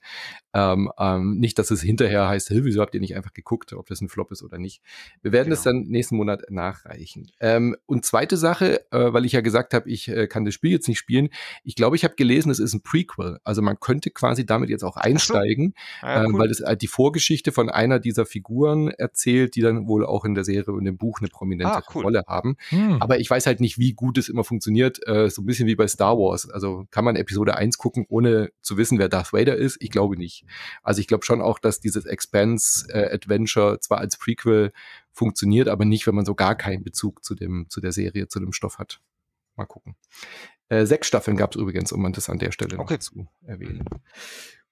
[0.55, 4.01] Ähm, ähm, nicht, dass es hinterher heißt, wieso habt ihr nicht einfach geguckt, ob das
[4.01, 4.81] ein Flop ist oder nicht.
[5.21, 5.81] Wir werden es genau.
[5.81, 7.31] dann nächsten Monat nachreichen.
[7.39, 10.71] Ähm, und zweite Sache, äh, weil ich ja gesagt habe, ich äh, kann das Spiel
[10.71, 11.29] jetzt nicht spielen.
[11.65, 13.39] Ich glaube, ich habe gelesen, es ist ein Prequel.
[13.45, 16.07] Also man könnte quasi damit jetzt auch einsteigen, so.
[16.07, 16.35] ja, cool.
[16.37, 20.25] äh, weil das halt die Vorgeschichte von einer dieser Figuren erzählt, die dann wohl auch
[20.25, 22.05] in der Serie und im Buch eine prominente ah, cool.
[22.05, 22.55] Rolle haben.
[22.69, 23.03] Hm.
[23.03, 25.05] Aber ich weiß halt nicht, wie gut es immer funktioniert.
[25.09, 26.49] Äh, so ein bisschen wie bei Star Wars.
[26.49, 29.79] Also kann man Episode 1 gucken, ohne zu wissen, wer Darth Vader ist?
[29.81, 30.45] Ich glaube nicht.
[30.85, 34.71] Also ich glaube schon auch, dass dieses Expanse-Adventure äh, zwar als Prequel
[35.11, 38.39] funktioniert, aber nicht, wenn man so gar keinen Bezug zu dem, zu der Serie, zu
[38.39, 39.01] dem Stoff hat.
[39.57, 39.97] Mal gucken.
[40.69, 42.95] Äh, sechs Staffeln gab es übrigens, um das an der Stelle okay.
[42.95, 43.85] noch zu erwähnen.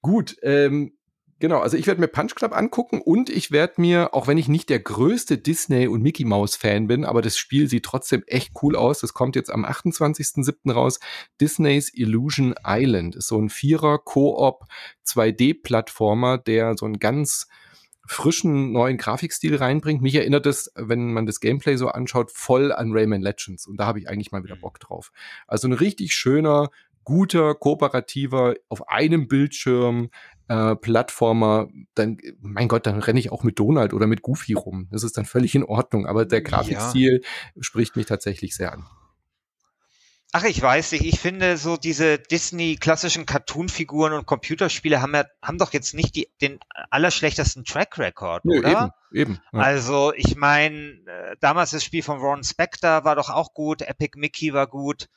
[0.01, 0.93] Gut, ähm,
[1.41, 4.47] Genau, also ich werde mir Punch Club angucken und ich werde mir, auch wenn ich
[4.47, 8.75] nicht der größte Disney- und Mickey Mouse-Fan bin, aber das Spiel sieht trotzdem echt cool
[8.75, 8.99] aus.
[8.99, 10.71] Das kommt jetzt am 28.07.
[10.71, 10.99] raus.
[11.41, 14.65] Disney's Illusion Island ist so ein Vierer Koop
[15.07, 17.47] 2D-Plattformer, der so ein ganz
[18.11, 20.01] frischen neuen Grafikstil reinbringt.
[20.01, 23.65] Mich erinnert es, wenn man das Gameplay so anschaut, voll an Rayman Legends.
[23.65, 24.61] Und da habe ich eigentlich mal wieder mhm.
[24.61, 25.13] Bock drauf.
[25.47, 26.71] Also ein richtig schöner,
[27.05, 30.09] guter, kooperativer, auf einem Bildschirm
[30.49, 34.89] äh, Plattformer, dann, mein Gott, dann renne ich auch mit Donald oder mit Goofy rum.
[34.91, 36.05] Das ist dann völlig in Ordnung.
[36.05, 37.63] Aber der Grafikstil ja.
[37.63, 38.85] spricht mich tatsächlich sehr an.
[40.33, 41.03] Ach, ich weiß nicht.
[41.03, 46.29] Ich finde so diese Disney-klassischen Cartoon-Figuren und Computerspiele haben ja, haben doch jetzt nicht die,
[46.39, 48.93] den allerschlechtesten Track Record, oder?
[49.11, 49.39] Eben, eben.
[49.51, 49.59] Ja.
[49.59, 54.17] Also, ich meine, äh, damals das Spiel von Ron Spector war doch auch gut, Epic
[54.17, 55.09] Mickey war gut.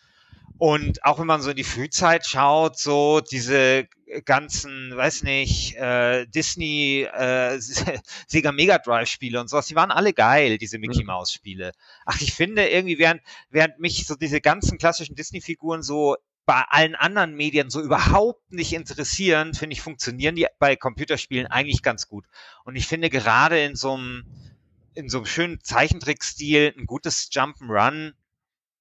[0.59, 3.89] Und auch wenn man so in die Frühzeit schaut, so diese
[4.25, 7.59] ganzen, weiß nicht, äh, Disney, äh,
[8.29, 11.07] Sega Mega Drive Spiele und sowas, die waren alle geil, diese Mickey mhm.
[11.07, 11.73] Mouse Spiele.
[12.07, 16.95] Ach, ich finde irgendwie, während, während mich so diese ganzen klassischen Disney-Figuren so bei allen
[16.95, 22.27] anderen Medien so überhaupt nicht interessieren, finde ich, funktionieren die bei Computerspielen eigentlich ganz gut.
[22.65, 24.25] Und ich finde gerade in so einem,
[24.95, 28.13] in so einem schönen Zeichentrickstil ein gutes Jump'n'Run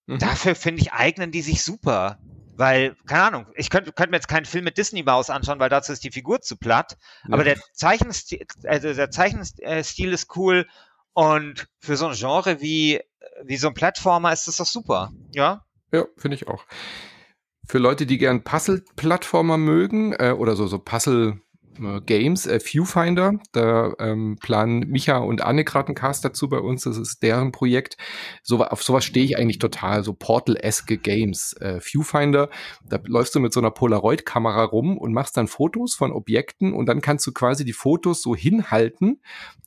[0.07, 0.19] Mhm.
[0.19, 2.19] Dafür finde ich, eignen die sich super.
[2.55, 5.91] Weil, keine Ahnung, ich könnte könnt mir jetzt keinen Film mit Disney-Maus anschauen, weil dazu
[5.91, 6.97] ist die Figur zu platt.
[7.27, 7.33] Ja.
[7.33, 10.67] Aber der Zeichenstil, also der Zeichenstil ist cool
[11.13, 13.01] und für so ein Genre wie,
[13.43, 15.11] wie so ein Plattformer ist das doch super.
[15.31, 15.65] Ja?
[15.91, 16.63] Ja, finde ich auch.
[17.65, 21.41] Für Leute, die gern Puzzle-Plattformer mögen, äh, oder so, so Puzzle
[22.05, 23.39] Games, äh, Viewfinder.
[23.51, 26.84] Da ähm, planen Micha und Anne gerade einen Cast dazu bei uns.
[26.84, 27.97] Das ist deren Projekt.
[28.41, 30.03] So, auf sowas stehe ich eigentlich total.
[30.03, 31.53] So Portal-eske Games.
[31.59, 32.49] Äh, Viewfinder,
[32.88, 36.88] da läufst du mit so einer Polaroid-Kamera rum und machst dann Fotos von Objekten und
[36.88, 39.19] dann kannst du quasi die Fotos so hinhalten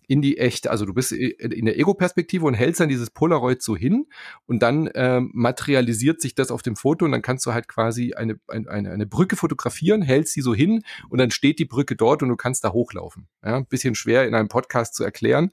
[0.09, 3.77] in die echte, also du bist in der Ego-Perspektive und hältst dann dieses Polaroid so
[3.77, 4.07] hin
[4.47, 8.15] und dann ähm, materialisiert sich das auf dem Foto und dann kannst du halt quasi
[8.15, 12.23] eine, eine, eine Brücke fotografieren, hältst sie so hin und dann steht die Brücke dort
[12.23, 13.29] und du kannst da hochlaufen.
[13.45, 15.53] Ja, ein bisschen schwer in einem Podcast zu erklären,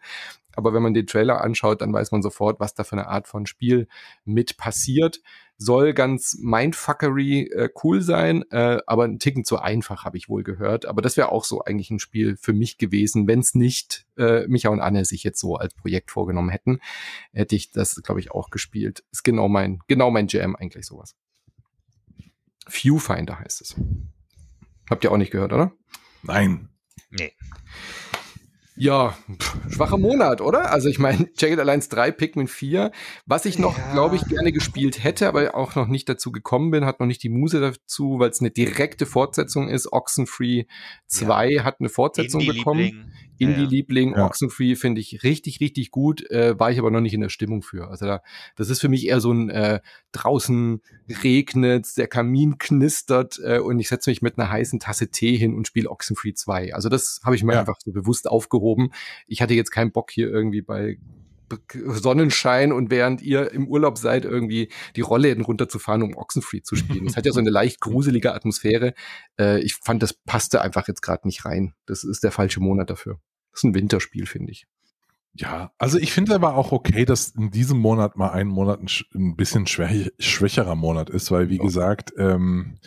[0.55, 3.27] aber wenn man den Trailer anschaut, dann weiß man sofort, was da für eine Art
[3.27, 3.87] von Spiel
[4.23, 5.21] mit passiert
[5.57, 10.43] soll ganz mindfuckery äh, cool sein, äh, aber ein Ticken zu einfach, habe ich wohl
[10.43, 10.85] gehört.
[10.85, 14.47] Aber das wäre auch so eigentlich ein Spiel für mich gewesen, wenn es nicht äh,
[14.47, 16.79] Micha und Anne sich jetzt so als Projekt vorgenommen hätten,
[17.33, 19.03] hätte ich das, glaube ich, auch gespielt.
[19.11, 21.15] Ist genau mein, genau mein Jam eigentlich sowas.
[22.67, 23.75] Viewfinder heißt es.
[24.89, 25.71] Habt ihr auch nicht gehört, oder?
[26.23, 26.69] Nein.
[27.11, 27.33] Nee.
[28.75, 29.15] Ja,
[29.69, 30.71] schwacher Monat, oder?
[30.71, 32.91] Also ich meine, Jagged Alliance 3, Pikmin 4,
[33.27, 33.91] was ich noch, ja.
[33.93, 37.21] glaube ich, gerne gespielt hätte, aber auch noch nicht dazu gekommen bin, hat noch nicht
[37.21, 39.93] die Muse dazu, weil es eine direkte Fortsetzung ist.
[39.93, 40.65] Oxenfree
[41.05, 41.63] 2 ja.
[41.63, 43.13] hat eine Fortsetzung bekommen.
[43.37, 44.25] Indie-Liebling, ja.
[44.25, 47.61] Oxenfree finde ich richtig, richtig gut, äh, war ich aber noch nicht in der Stimmung
[47.61, 47.87] für.
[47.87, 48.21] Also da,
[48.55, 49.79] das ist für mich eher so ein äh,
[50.11, 50.81] draußen
[51.23, 55.55] regnet, der Kamin knistert äh, und ich setze mich mit einer heißen Tasse Tee hin
[55.55, 56.73] und spiele Oxenfree 2.
[56.73, 57.59] Also das habe ich mir ja.
[57.61, 58.91] einfach so bewusst aufgehoben.
[59.27, 60.97] Ich hatte jetzt keinen Bock hier irgendwie bei
[61.73, 67.05] Sonnenschein und während ihr im Urlaub seid, irgendwie die Rollläden runterzufahren, um Oxenfree zu spielen.
[67.05, 68.93] Das hat ja so eine leicht gruselige Atmosphäre.
[69.39, 71.73] Äh, ich fand, das passte einfach jetzt gerade nicht rein.
[71.85, 73.19] Das ist der falsche Monat dafür.
[73.51, 74.67] Das ist ein Winterspiel, finde ich.
[75.35, 78.87] Ja, also ich finde aber auch okay, dass in diesem Monat mal ein Monat ein,
[79.15, 81.63] ein bisschen schwäch, schwächerer Monat ist, weil wie ja.
[81.63, 82.77] gesagt, ähm,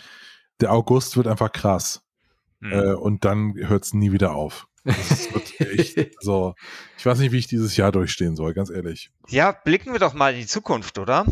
[0.60, 2.04] der August wird einfach krass.
[2.60, 2.72] Mhm.
[2.72, 4.68] Äh, und dann hört es nie wieder auf.
[4.86, 6.54] Das wird echt so.
[6.96, 9.10] Ich weiß nicht, wie ich dieses Jahr durchstehen soll, ganz ehrlich.
[9.28, 11.26] Ja, blicken wir doch mal in die Zukunft, oder?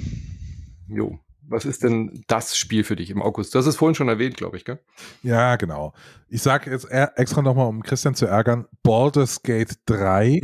[0.89, 1.19] Jo.
[1.47, 3.55] Was ist denn das Spiel für dich im August?
[3.55, 4.81] Das ist vorhin schon erwähnt, glaube ich, gell?
[5.23, 5.93] Ja, genau.
[6.29, 10.27] Ich sage jetzt extra nochmal, um Christian zu ärgern, Baldur's Gate 3.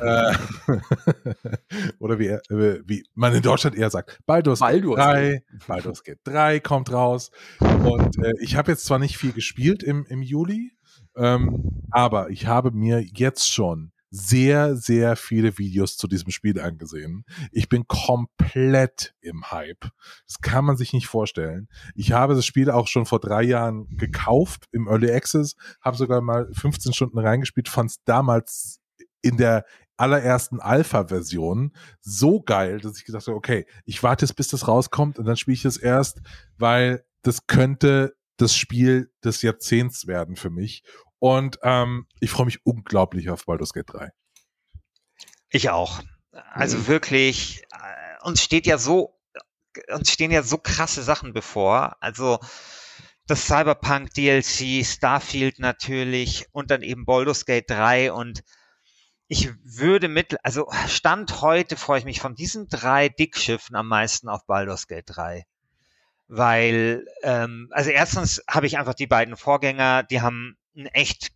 [0.00, 0.34] äh,
[1.98, 5.30] oder wie, wie man in Deutschland eher sagt, Baldur's, Baldur's Gate 3.
[5.30, 5.42] Gate.
[5.66, 7.32] Baldur's Gate 3 kommt raus.
[7.58, 10.75] Und äh, ich habe jetzt zwar nicht viel gespielt im, im Juli,
[11.16, 17.24] ähm, aber ich habe mir jetzt schon sehr, sehr viele Videos zu diesem Spiel angesehen.
[17.50, 19.90] Ich bin komplett im Hype.
[20.26, 21.68] Das kann man sich nicht vorstellen.
[21.94, 26.20] Ich habe das Spiel auch schon vor drei Jahren gekauft im Early Access, habe sogar
[26.20, 28.80] mal 15 Stunden reingespielt, fand es damals
[29.22, 29.64] in der
[29.96, 35.18] allerersten Alpha-Version so geil, dass ich gesagt habe, okay, ich warte jetzt, bis das rauskommt
[35.18, 36.20] und dann spiele ich es erst,
[36.58, 40.82] weil das könnte das Spiel des Jahrzehnts werden für mich.
[41.18, 44.10] Und ähm, ich freue mich unglaublich auf Baldur's Gate 3.
[45.48, 46.02] Ich auch.
[46.30, 46.86] Also mhm.
[46.88, 49.18] wirklich, äh, uns steht ja so,
[49.88, 51.96] uns stehen ja so krasse Sachen bevor.
[52.00, 52.38] Also
[53.26, 58.42] das Cyberpunk DLC, Starfield natürlich und dann eben Baldur's Gate 3 und
[59.28, 64.28] ich würde mit, also Stand heute freue ich mich von diesen drei Dickschiffen am meisten
[64.28, 65.44] auf Baldur's Gate 3.
[66.28, 71.30] Weil, ähm, also erstens habe ich einfach die beiden Vorgänger, die haben einen echt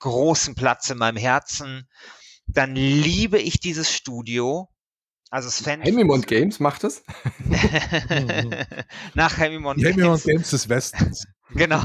[0.00, 1.88] großen Platz in meinem Herzen.
[2.46, 4.68] Dann liebe ich dieses Studio.
[5.30, 5.82] Also Sven.
[5.82, 7.02] Hemimont Games macht es?
[9.14, 9.96] Nach Hemimont Games.
[9.96, 11.26] Hemimont Games des Westens.
[11.50, 11.82] Genau.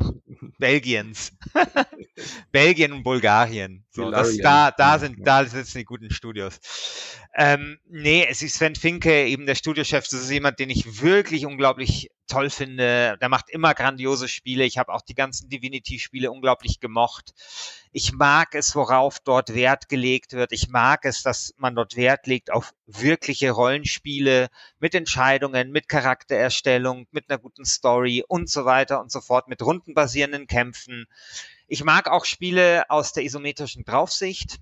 [0.59, 1.33] Belgiens.
[2.51, 3.85] Belgien und Bulgarien.
[3.91, 6.59] So, das, da, da sind, da sitzen die guten Studios.
[7.35, 10.07] Ähm, nee, es ist Sven Finke, eben der Studiochef.
[10.07, 13.17] Das ist jemand, den ich wirklich unglaublich toll finde.
[13.21, 14.63] Der macht immer grandiose Spiele.
[14.63, 17.33] Ich habe auch die ganzen Divinity-Spiele unglaublich gemocht.
[17.91, 20.51] Ich mag es, worauf dort Wert gelegt wird.
[20.51, 27.07] Ich mag es, dass man dort Wert legt auf wirkliche Rollenspiele mit Entscheidungen, mit Charaktererstellung,
[27.11, 31.05] mit einer guten Story und so weiter und so fort, mit rundenbasierenden Kämpfen.
[31.67, 34.57] Ich mag auch Spiele aus der isometrischen Draufsicht.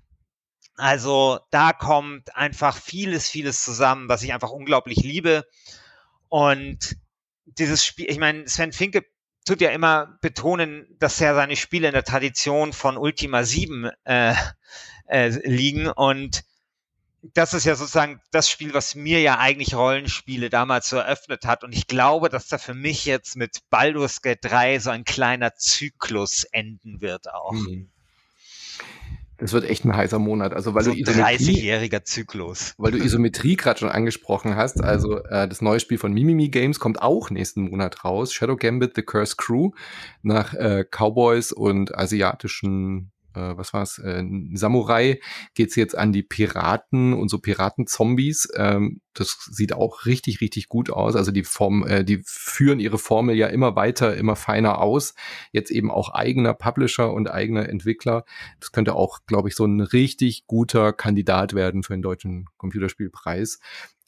[0.76, 5.46] Also da kommt einfach vieles, vieles zusammen, was ich einfach unglaublich liebe.
[6.28, 6.96] Und
[7.58, 9.04] dieses Spiel, ich meine, Sven Finke
[9.44, 14.34] tut ja immer betonen, dass er seine Spiele in der Tradition von Ultima 7 äh,
[15.06, 16.44] äh, liegen und
[17.34, 21.62] das ist ja sozusagen das Spiel, was mir ja eigentlich Rollenspiele damals so eröffnet hat.
[21.62, 25.54] Und ich glaube, dass da für mich jetzt mit Baldur's Gate 3 so ein kleiner
[25.54, 27.52] Zyklus enden wird auch.
[27.52, 27.92] Mhm.
[29.42, 30.54] Das wird echt ein heißer Monat.
[30.54, 32.74] Also weil so du ein 30-jähriger Zyklus.
[32.78, 34.80] Weil du Isometrie gerade schon angesprochen hast.
[34.80, 38.32] Also äh, das neue Spiel von Mimimi Games kommt auch nächsten Monat raus.
[38.32, 39.72] Shadow Gambit, The Curse Crew.
[40.22, 44.22] Nach äh, Cowboys und asiatischen äh, was war es, äh,
[44.54, 45.20] Samurai,
[45.54, 48.48] geht's jetzt an die Piraten und so Piratenzombies.
[48.56, 51.16] Ähm, das sieht auch richtig, richtig gut aus.
[51.16, 55.14] Also die Form, äh, die führen ihre Formel ja immer weiter, immer feiner aus.
[55.52, 58.24] Jetzt eben auch eigener Publisher und eigener Entwickler.
[58.60, 63.60] Das könnte auch, glaube ich, so ein richtig guter Kandidat werden für den deutschen Computerspielpreis.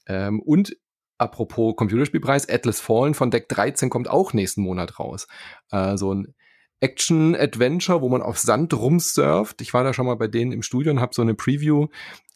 [0.07, 0.77] Ähm, und
[1.19, 5.27] apropos Computerspielpreis, Atlas Fallen von Deck 13 kommt auch nächsten Monat raus.
[5.71, 6.35] Äh, so ein
[6.81, 9.61] Action-Adventure, wo man auf Sand rumsurft.
[9.61, 11.89] Ich war da schon mal bei denen im Studio und habe so eine Preview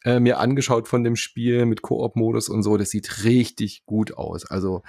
[0.04, 2.76] äh, mir angeschaut von dem Spiel mit Koop-Modus und so.
[2.76, 4.46] Das sieht richtig gut aus.
[4.50, 4.82] Also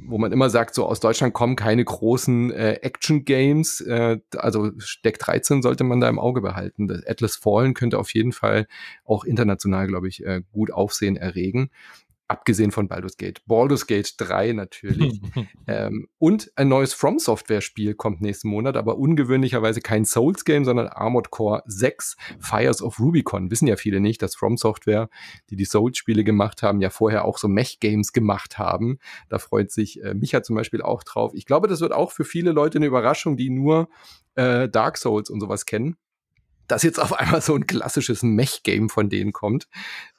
[0.00, 3.80] wo man immer sagt, so aus Deutschland kommen keine großen äh, Action-Games.
[3.80, 4.70] Äh, also
[5.04, 6.86] Deck 13 sollte man da im Auge behalten.
[6.86, 8.68] Das Atlas Fallen könnte auf jeden Fall
[9.04, 11.70] auch international, glaube ich, äh, gut Aufsehen erregen
[12.28, 13.42] abgesehen von Baldur's Gate.
[13.46, 15.20] Baldur's Gate 3 natürlich.
[15.66, 20.64] ähm, und ein neues From Software Spiel kommt nächsten Monat, aber ungewöhnlicherweise kein Souls Game,
[20.64, 23.50] sondern Armored Core 6 Fires of Rubicon.
[23.50, 25.08] Wissen ja viele nicht, dass From Software,
[25.48, 28.98] die die Souls Spiele gemacht haben, ja vorher auch so Mech Games gemacht haben.
[29.30, 31.32] Da freut sich äh, Micha zum Beispiel auch drauf.
[31.34, 33.88] Ich glaube, das wird auch für viele Leute eine Überraschung, die nur
[34.34, 35.96] äh, Dark Souls und sowas kennen
[36.68, 39.68] dass jetzt auf einmal so ein klassisches Mech-Game von denen kommt,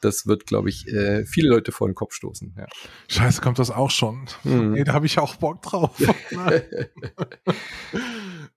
[0.02, 2.56] das wird, glaube ich, äh, viele Leute vor den Kopf stoßen.
[2.58, 2.66] Ja.
[3.08, 4.28] Scheiße, kommt das auch schon?
[4.44, 4.72] Mhm.
[4.72, 5.92] Nee, da habe ich auch Bock drauf.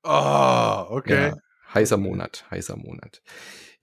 [0.03, 1.28] oh, okay.
[1.28, 1.36] Ja,
[1.74, 3.22] heißer Monat, heißer Monat.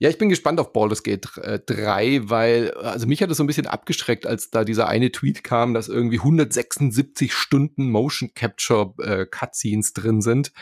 [0.02, 3.44] Ja, ich bin gespannt auf Baldur's Gate 3, äh, weil, also mich hat es so
[3.44, 8.94] ein bisschen abgeschreckt, als da dieser eine Tweet kam, dass irgendwie 176 Stunden Motion Capture
[8.96, 10.52] äh, Cutscenes drin sind.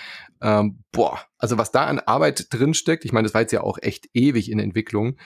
[0.42, 3.60] Ähm, boah, also was da an Arbeit drin steckt, ich meine, das war jetzt ja
[3.60, 5.16] auch echt ewig in Entwicklung,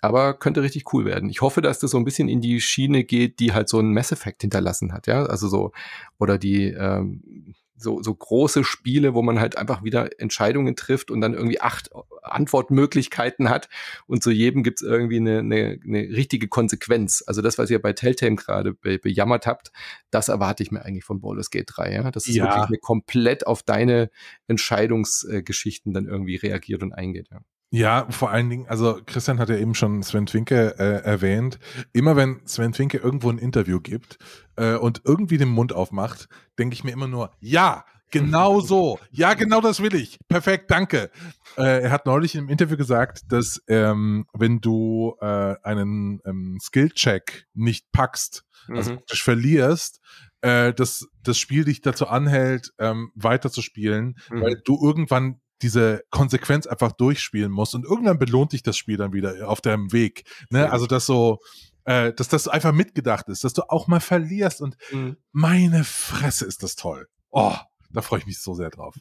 [0.00, 1.28] aber könnte richtig cool werden.
[1.28, 3.92] Ich hoffe, dass das so ein bisschen in die Schiene geht, die halt so ein
[3.92, 5.72] Mass Effect hinterlassen hat, ja, also so,
[6.18, 11.20] oder die, ähm, so, so große Spiele, wo man halt einfach wieder Entscheidungen trifft und
[11.20, 11.90] dann irgendwie acht
[12.22, 13.68] Antwortmöglichkeiten hat
[14.06, 17.22] und zu jedem gibt's irgendwie eine, eine, eine richtige Konsequenz.
[17.26, 19.70] Also das, was ihr bei Telltale gerade be bejammert habt,
[20.10, 21.92] das erwarte ich mir eigentlich von Baldur's Gate 3.
[21.92, 22.10] Ja?
[22.10, 22.44] Das ist ja.
[22.44, 24.10] wirklich eine komplett auf deine
[24.48, 27.28] Entscheidungsgeschichten dann irgendwie reagiert und eingeht.
[27.30, 27.40] Ja.
[27.70, 31.58] Ja, vor allen Dingen, also Christian hat ja eben schon Sven Twinke äh, erwähnt.
[31.92, 34.18] Immer wenn Sven Twinke irgendwo ein Interview gibt
[34.56, 38.98] äh, und irgendwie den Mund aufmacht, denke ich mir immer nur, ja, genau so.
[39.10, 40.18] Ja, genau das will ich.
[40.28, 41.10] Perfekt, danke.
[41.58, 47.48] Äh, er hat neulich im Interview gesagt, dass ähm, wenn du äh, einen ähm, Skill-Check
[47.52, 48.96] nicht packst, also mhm.
[48.96, 50.00] praktisch verlierst,
[50.40, 54.40] äh, dass das Spiel dich dazu anhält, ähm, weiterzuspielen, mhm.
[54.40, 59.12] weil du irgendwann diese Konsequenz einfach durchspielen musst und irgendwann belohnt dich das Spiel dann
[59.12, 60.24] wieder auf deinem Weg.
[60.50, 60.70] Ne?
[60.70, 61.40] Also dass so,
[61.84, 65.16] äh, dass das einfach mitgedacht ist, dass du auch mal verlierst und mhm.
[65.32, 67.08] meine Fresse ist das toll.
[67.30, 67.54] Oh,
[67.90, 68.94] da freue ich mich so sehr drauf.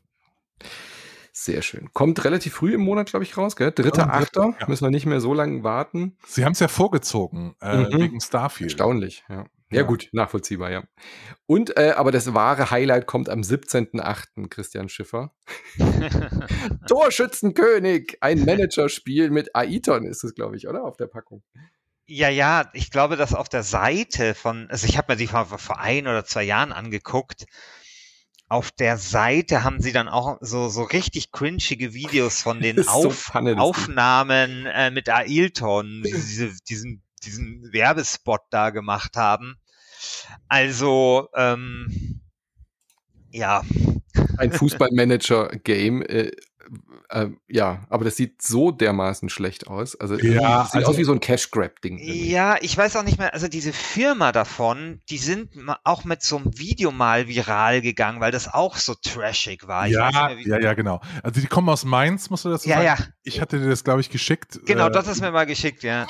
[1.40, 1.90] Sehr schön.
[1.94, 3.72] Kommt relativ früh im Monat, glaube ich, raus, gell?
[3.72, 4.56] Dritter, Achter.
[4.60, 4.68] Ja.
[4.68, 6.18] Müssen wir nicht mehr so lange warten.
[6.26, 8.00] Sie haben es ja vorgezogen, äh, mhm.
[8.00, 8.72] wegen Starfield.
[8.72, 9.46] Erstaunlich, ja.
[9.70, 10.84] Ja, gut, nachvollziehbar, ja.
[11.46, 15.34] Und, äh, aber das wahre Highlight kommt am 17.8., Christian Schiffer.
[16.88, 20.86] Torschützenkönig, ein Managerspiel mit Aiton ist es, glaube ich, oder?
[20.86, 21.44] Auf der Packung.
[22.06, 25.46] Ja, ja, ich glaube, dass auf der Seite von, also ich habe mir die vor,
[25.46, 27.46] vor ein oder zwei Jahren angeguckt.
[28.48, 33.32] Auf der Seite haben sie dann auch so, so richtig cringige Videos von den Auf,
[33.34, 39.56] so Aufnahmen äh, mit Ailton, diese, diesen diesen Werbespot da gemacht haben.
[40.48, 42.22] Also, ähm,
[43.32, 43.64] ja.
[44.38, 46.32] Ein Fußballmanager-Game, äh,
[47.10, 49.96] äh, ja, aber das sieht so dermaßen schlecht aus.
[49.96, 52.00] Also ja, sieht also, aus wie so ein Cash Grab Ding.
[52.00, 53.34] Ja, ich weiß auch nicht mehr.
[53.34, 55.52] Also diese Firma davon, die sind
[55.84, 59.88] auch mit so einem Video mal viral gegangen, weil das auch so trashig war.
[59.88, 61.00] ja, mehr, ja, ja, genau.
[61.24, 62.86] Also die kommen aus Mainz, musst du das ja, sagen?
[62.86, 64.60] Ja, Ich hatte dir das, glaube ich, geschickt.
[64.66, 66.08] Genau, äh, das ist mir mal geschickt, ja.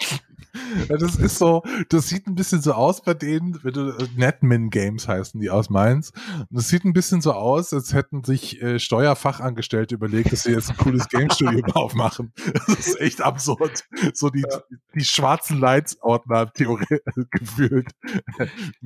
[0.87, 4.69] Das ist so, das sieht ein bisschen so aus bei denen, wenn du äh, Netmin
[4.69, 6.11] Games heißen die aus Mainz.
[6.37, 10.51] Und das sieht ein bisschen so aus, als hätten sich äh, Steuerfachangestellte überlegt, dass sie
[10.51, 12.33] jetzt ein cooles Game Studio aufmachen.
[12.67, 13.83] Das ist echt absurd.
[14.13, 14.61] So die, ja.
[14.95, 17.01] die schwarzen Leitsordner theoretisch
[17.31, 17.91] gefühlt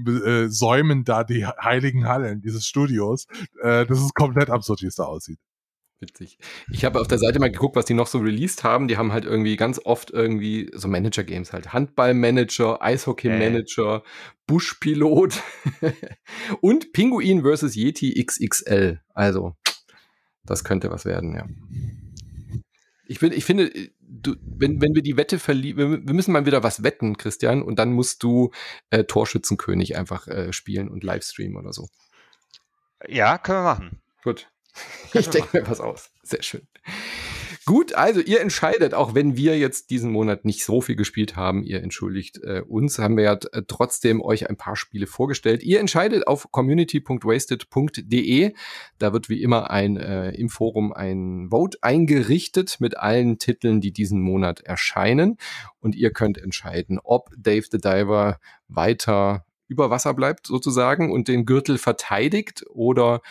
[0.06, 3.28] äh, säumen da die heiligen Hallen dieses Studios.
[3.62, 5.40] Äh, das ist komplett absurd, wie es da aussieht.
[6.02, 6.40] Witzig.
[6.72, 8.88] Ich habe auf der Seite mal geguckt, was die noch so released haben.
[8.88, 11.74] Die haben halt irgendwie ganz oft irgendwie so Manager-Games halt.
[11.74, 14.10] Handball-Manager, Eishockey-Manager, äh.
[14.48, 15.40] Buschpilot
[16.62, 17.76] und Pinguin vs.
[17.76, 19.00] Yeti XXL.
[19.14, 19.56] Also,
[20.44, 21.46] das könnte was werden, ja.
[23.06, 26.64] Ich, bin, ich finde, du, wenn, wenn wir die Wette verlieren, wir müssen mal wieder
[26.64, 28.50] was wetten, Christian, und dann musst du
[28.90, 31.90] äh, Torschützenkönig einfach äh, spielen und Livestreamen oder so.
[33.08, 34.02] Ja, können wir machen.
[34.24, 34.48] Gut.
[35.14, 36.10] Ich denke mir was aus.
[36.24, 36.66] Sehr schön.
[37.66, 41.64] Gut, also ihr entscheidet, auch wenn wir jetzt diesen Monat nicht so viel gespielt haben,
[41.64, 45.62] ihr entschuldigt äh, uns, haben wir ja äh, trotzdem euch ein paar Spiele vorgestellt.
[45.62, 48.54] Ihr entscheidet auf community.wasted.de.
[48.98, 53.94] Da wird wie immer ein äh, im Forum ein Vote eingerichtet mit allen Titeln, die
[53.94, 55.38] diesen Monat erscheinen.
[55.80, 61.46] Und ihr könnt entscheiden, ob Dave the Diver weiter über Wasser bleibt sozusagen und den
[61.46, 63.22] Gürtel verteidigt oder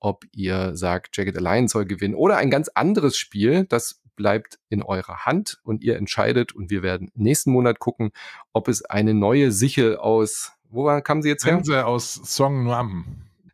[0.00, 4.82] ob ihr sagt, Jagged Alliance soll gewinnen oder ein ganz anderes Spiel, das bleibt in
[4.82, 8.10] eurer Hand und ihr entscheidet und wir werden nächsten Monat gucken,
[8.52, 11.54] ob es eine neue Sichel aus, wo kam sie jetzt her?
[11.54, 13.04] Sense aus Song Nuam.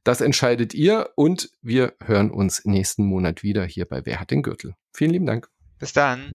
[0.03, 4.43] Das entscheidet ihr und wir hören uns nächsten Monat wieder hier bei Wer hat den
[4.43, 4.75] Gürtel.
[4.93, 5.49] Vielen lieben Dank.
[5.79, 6.31] Bis dann.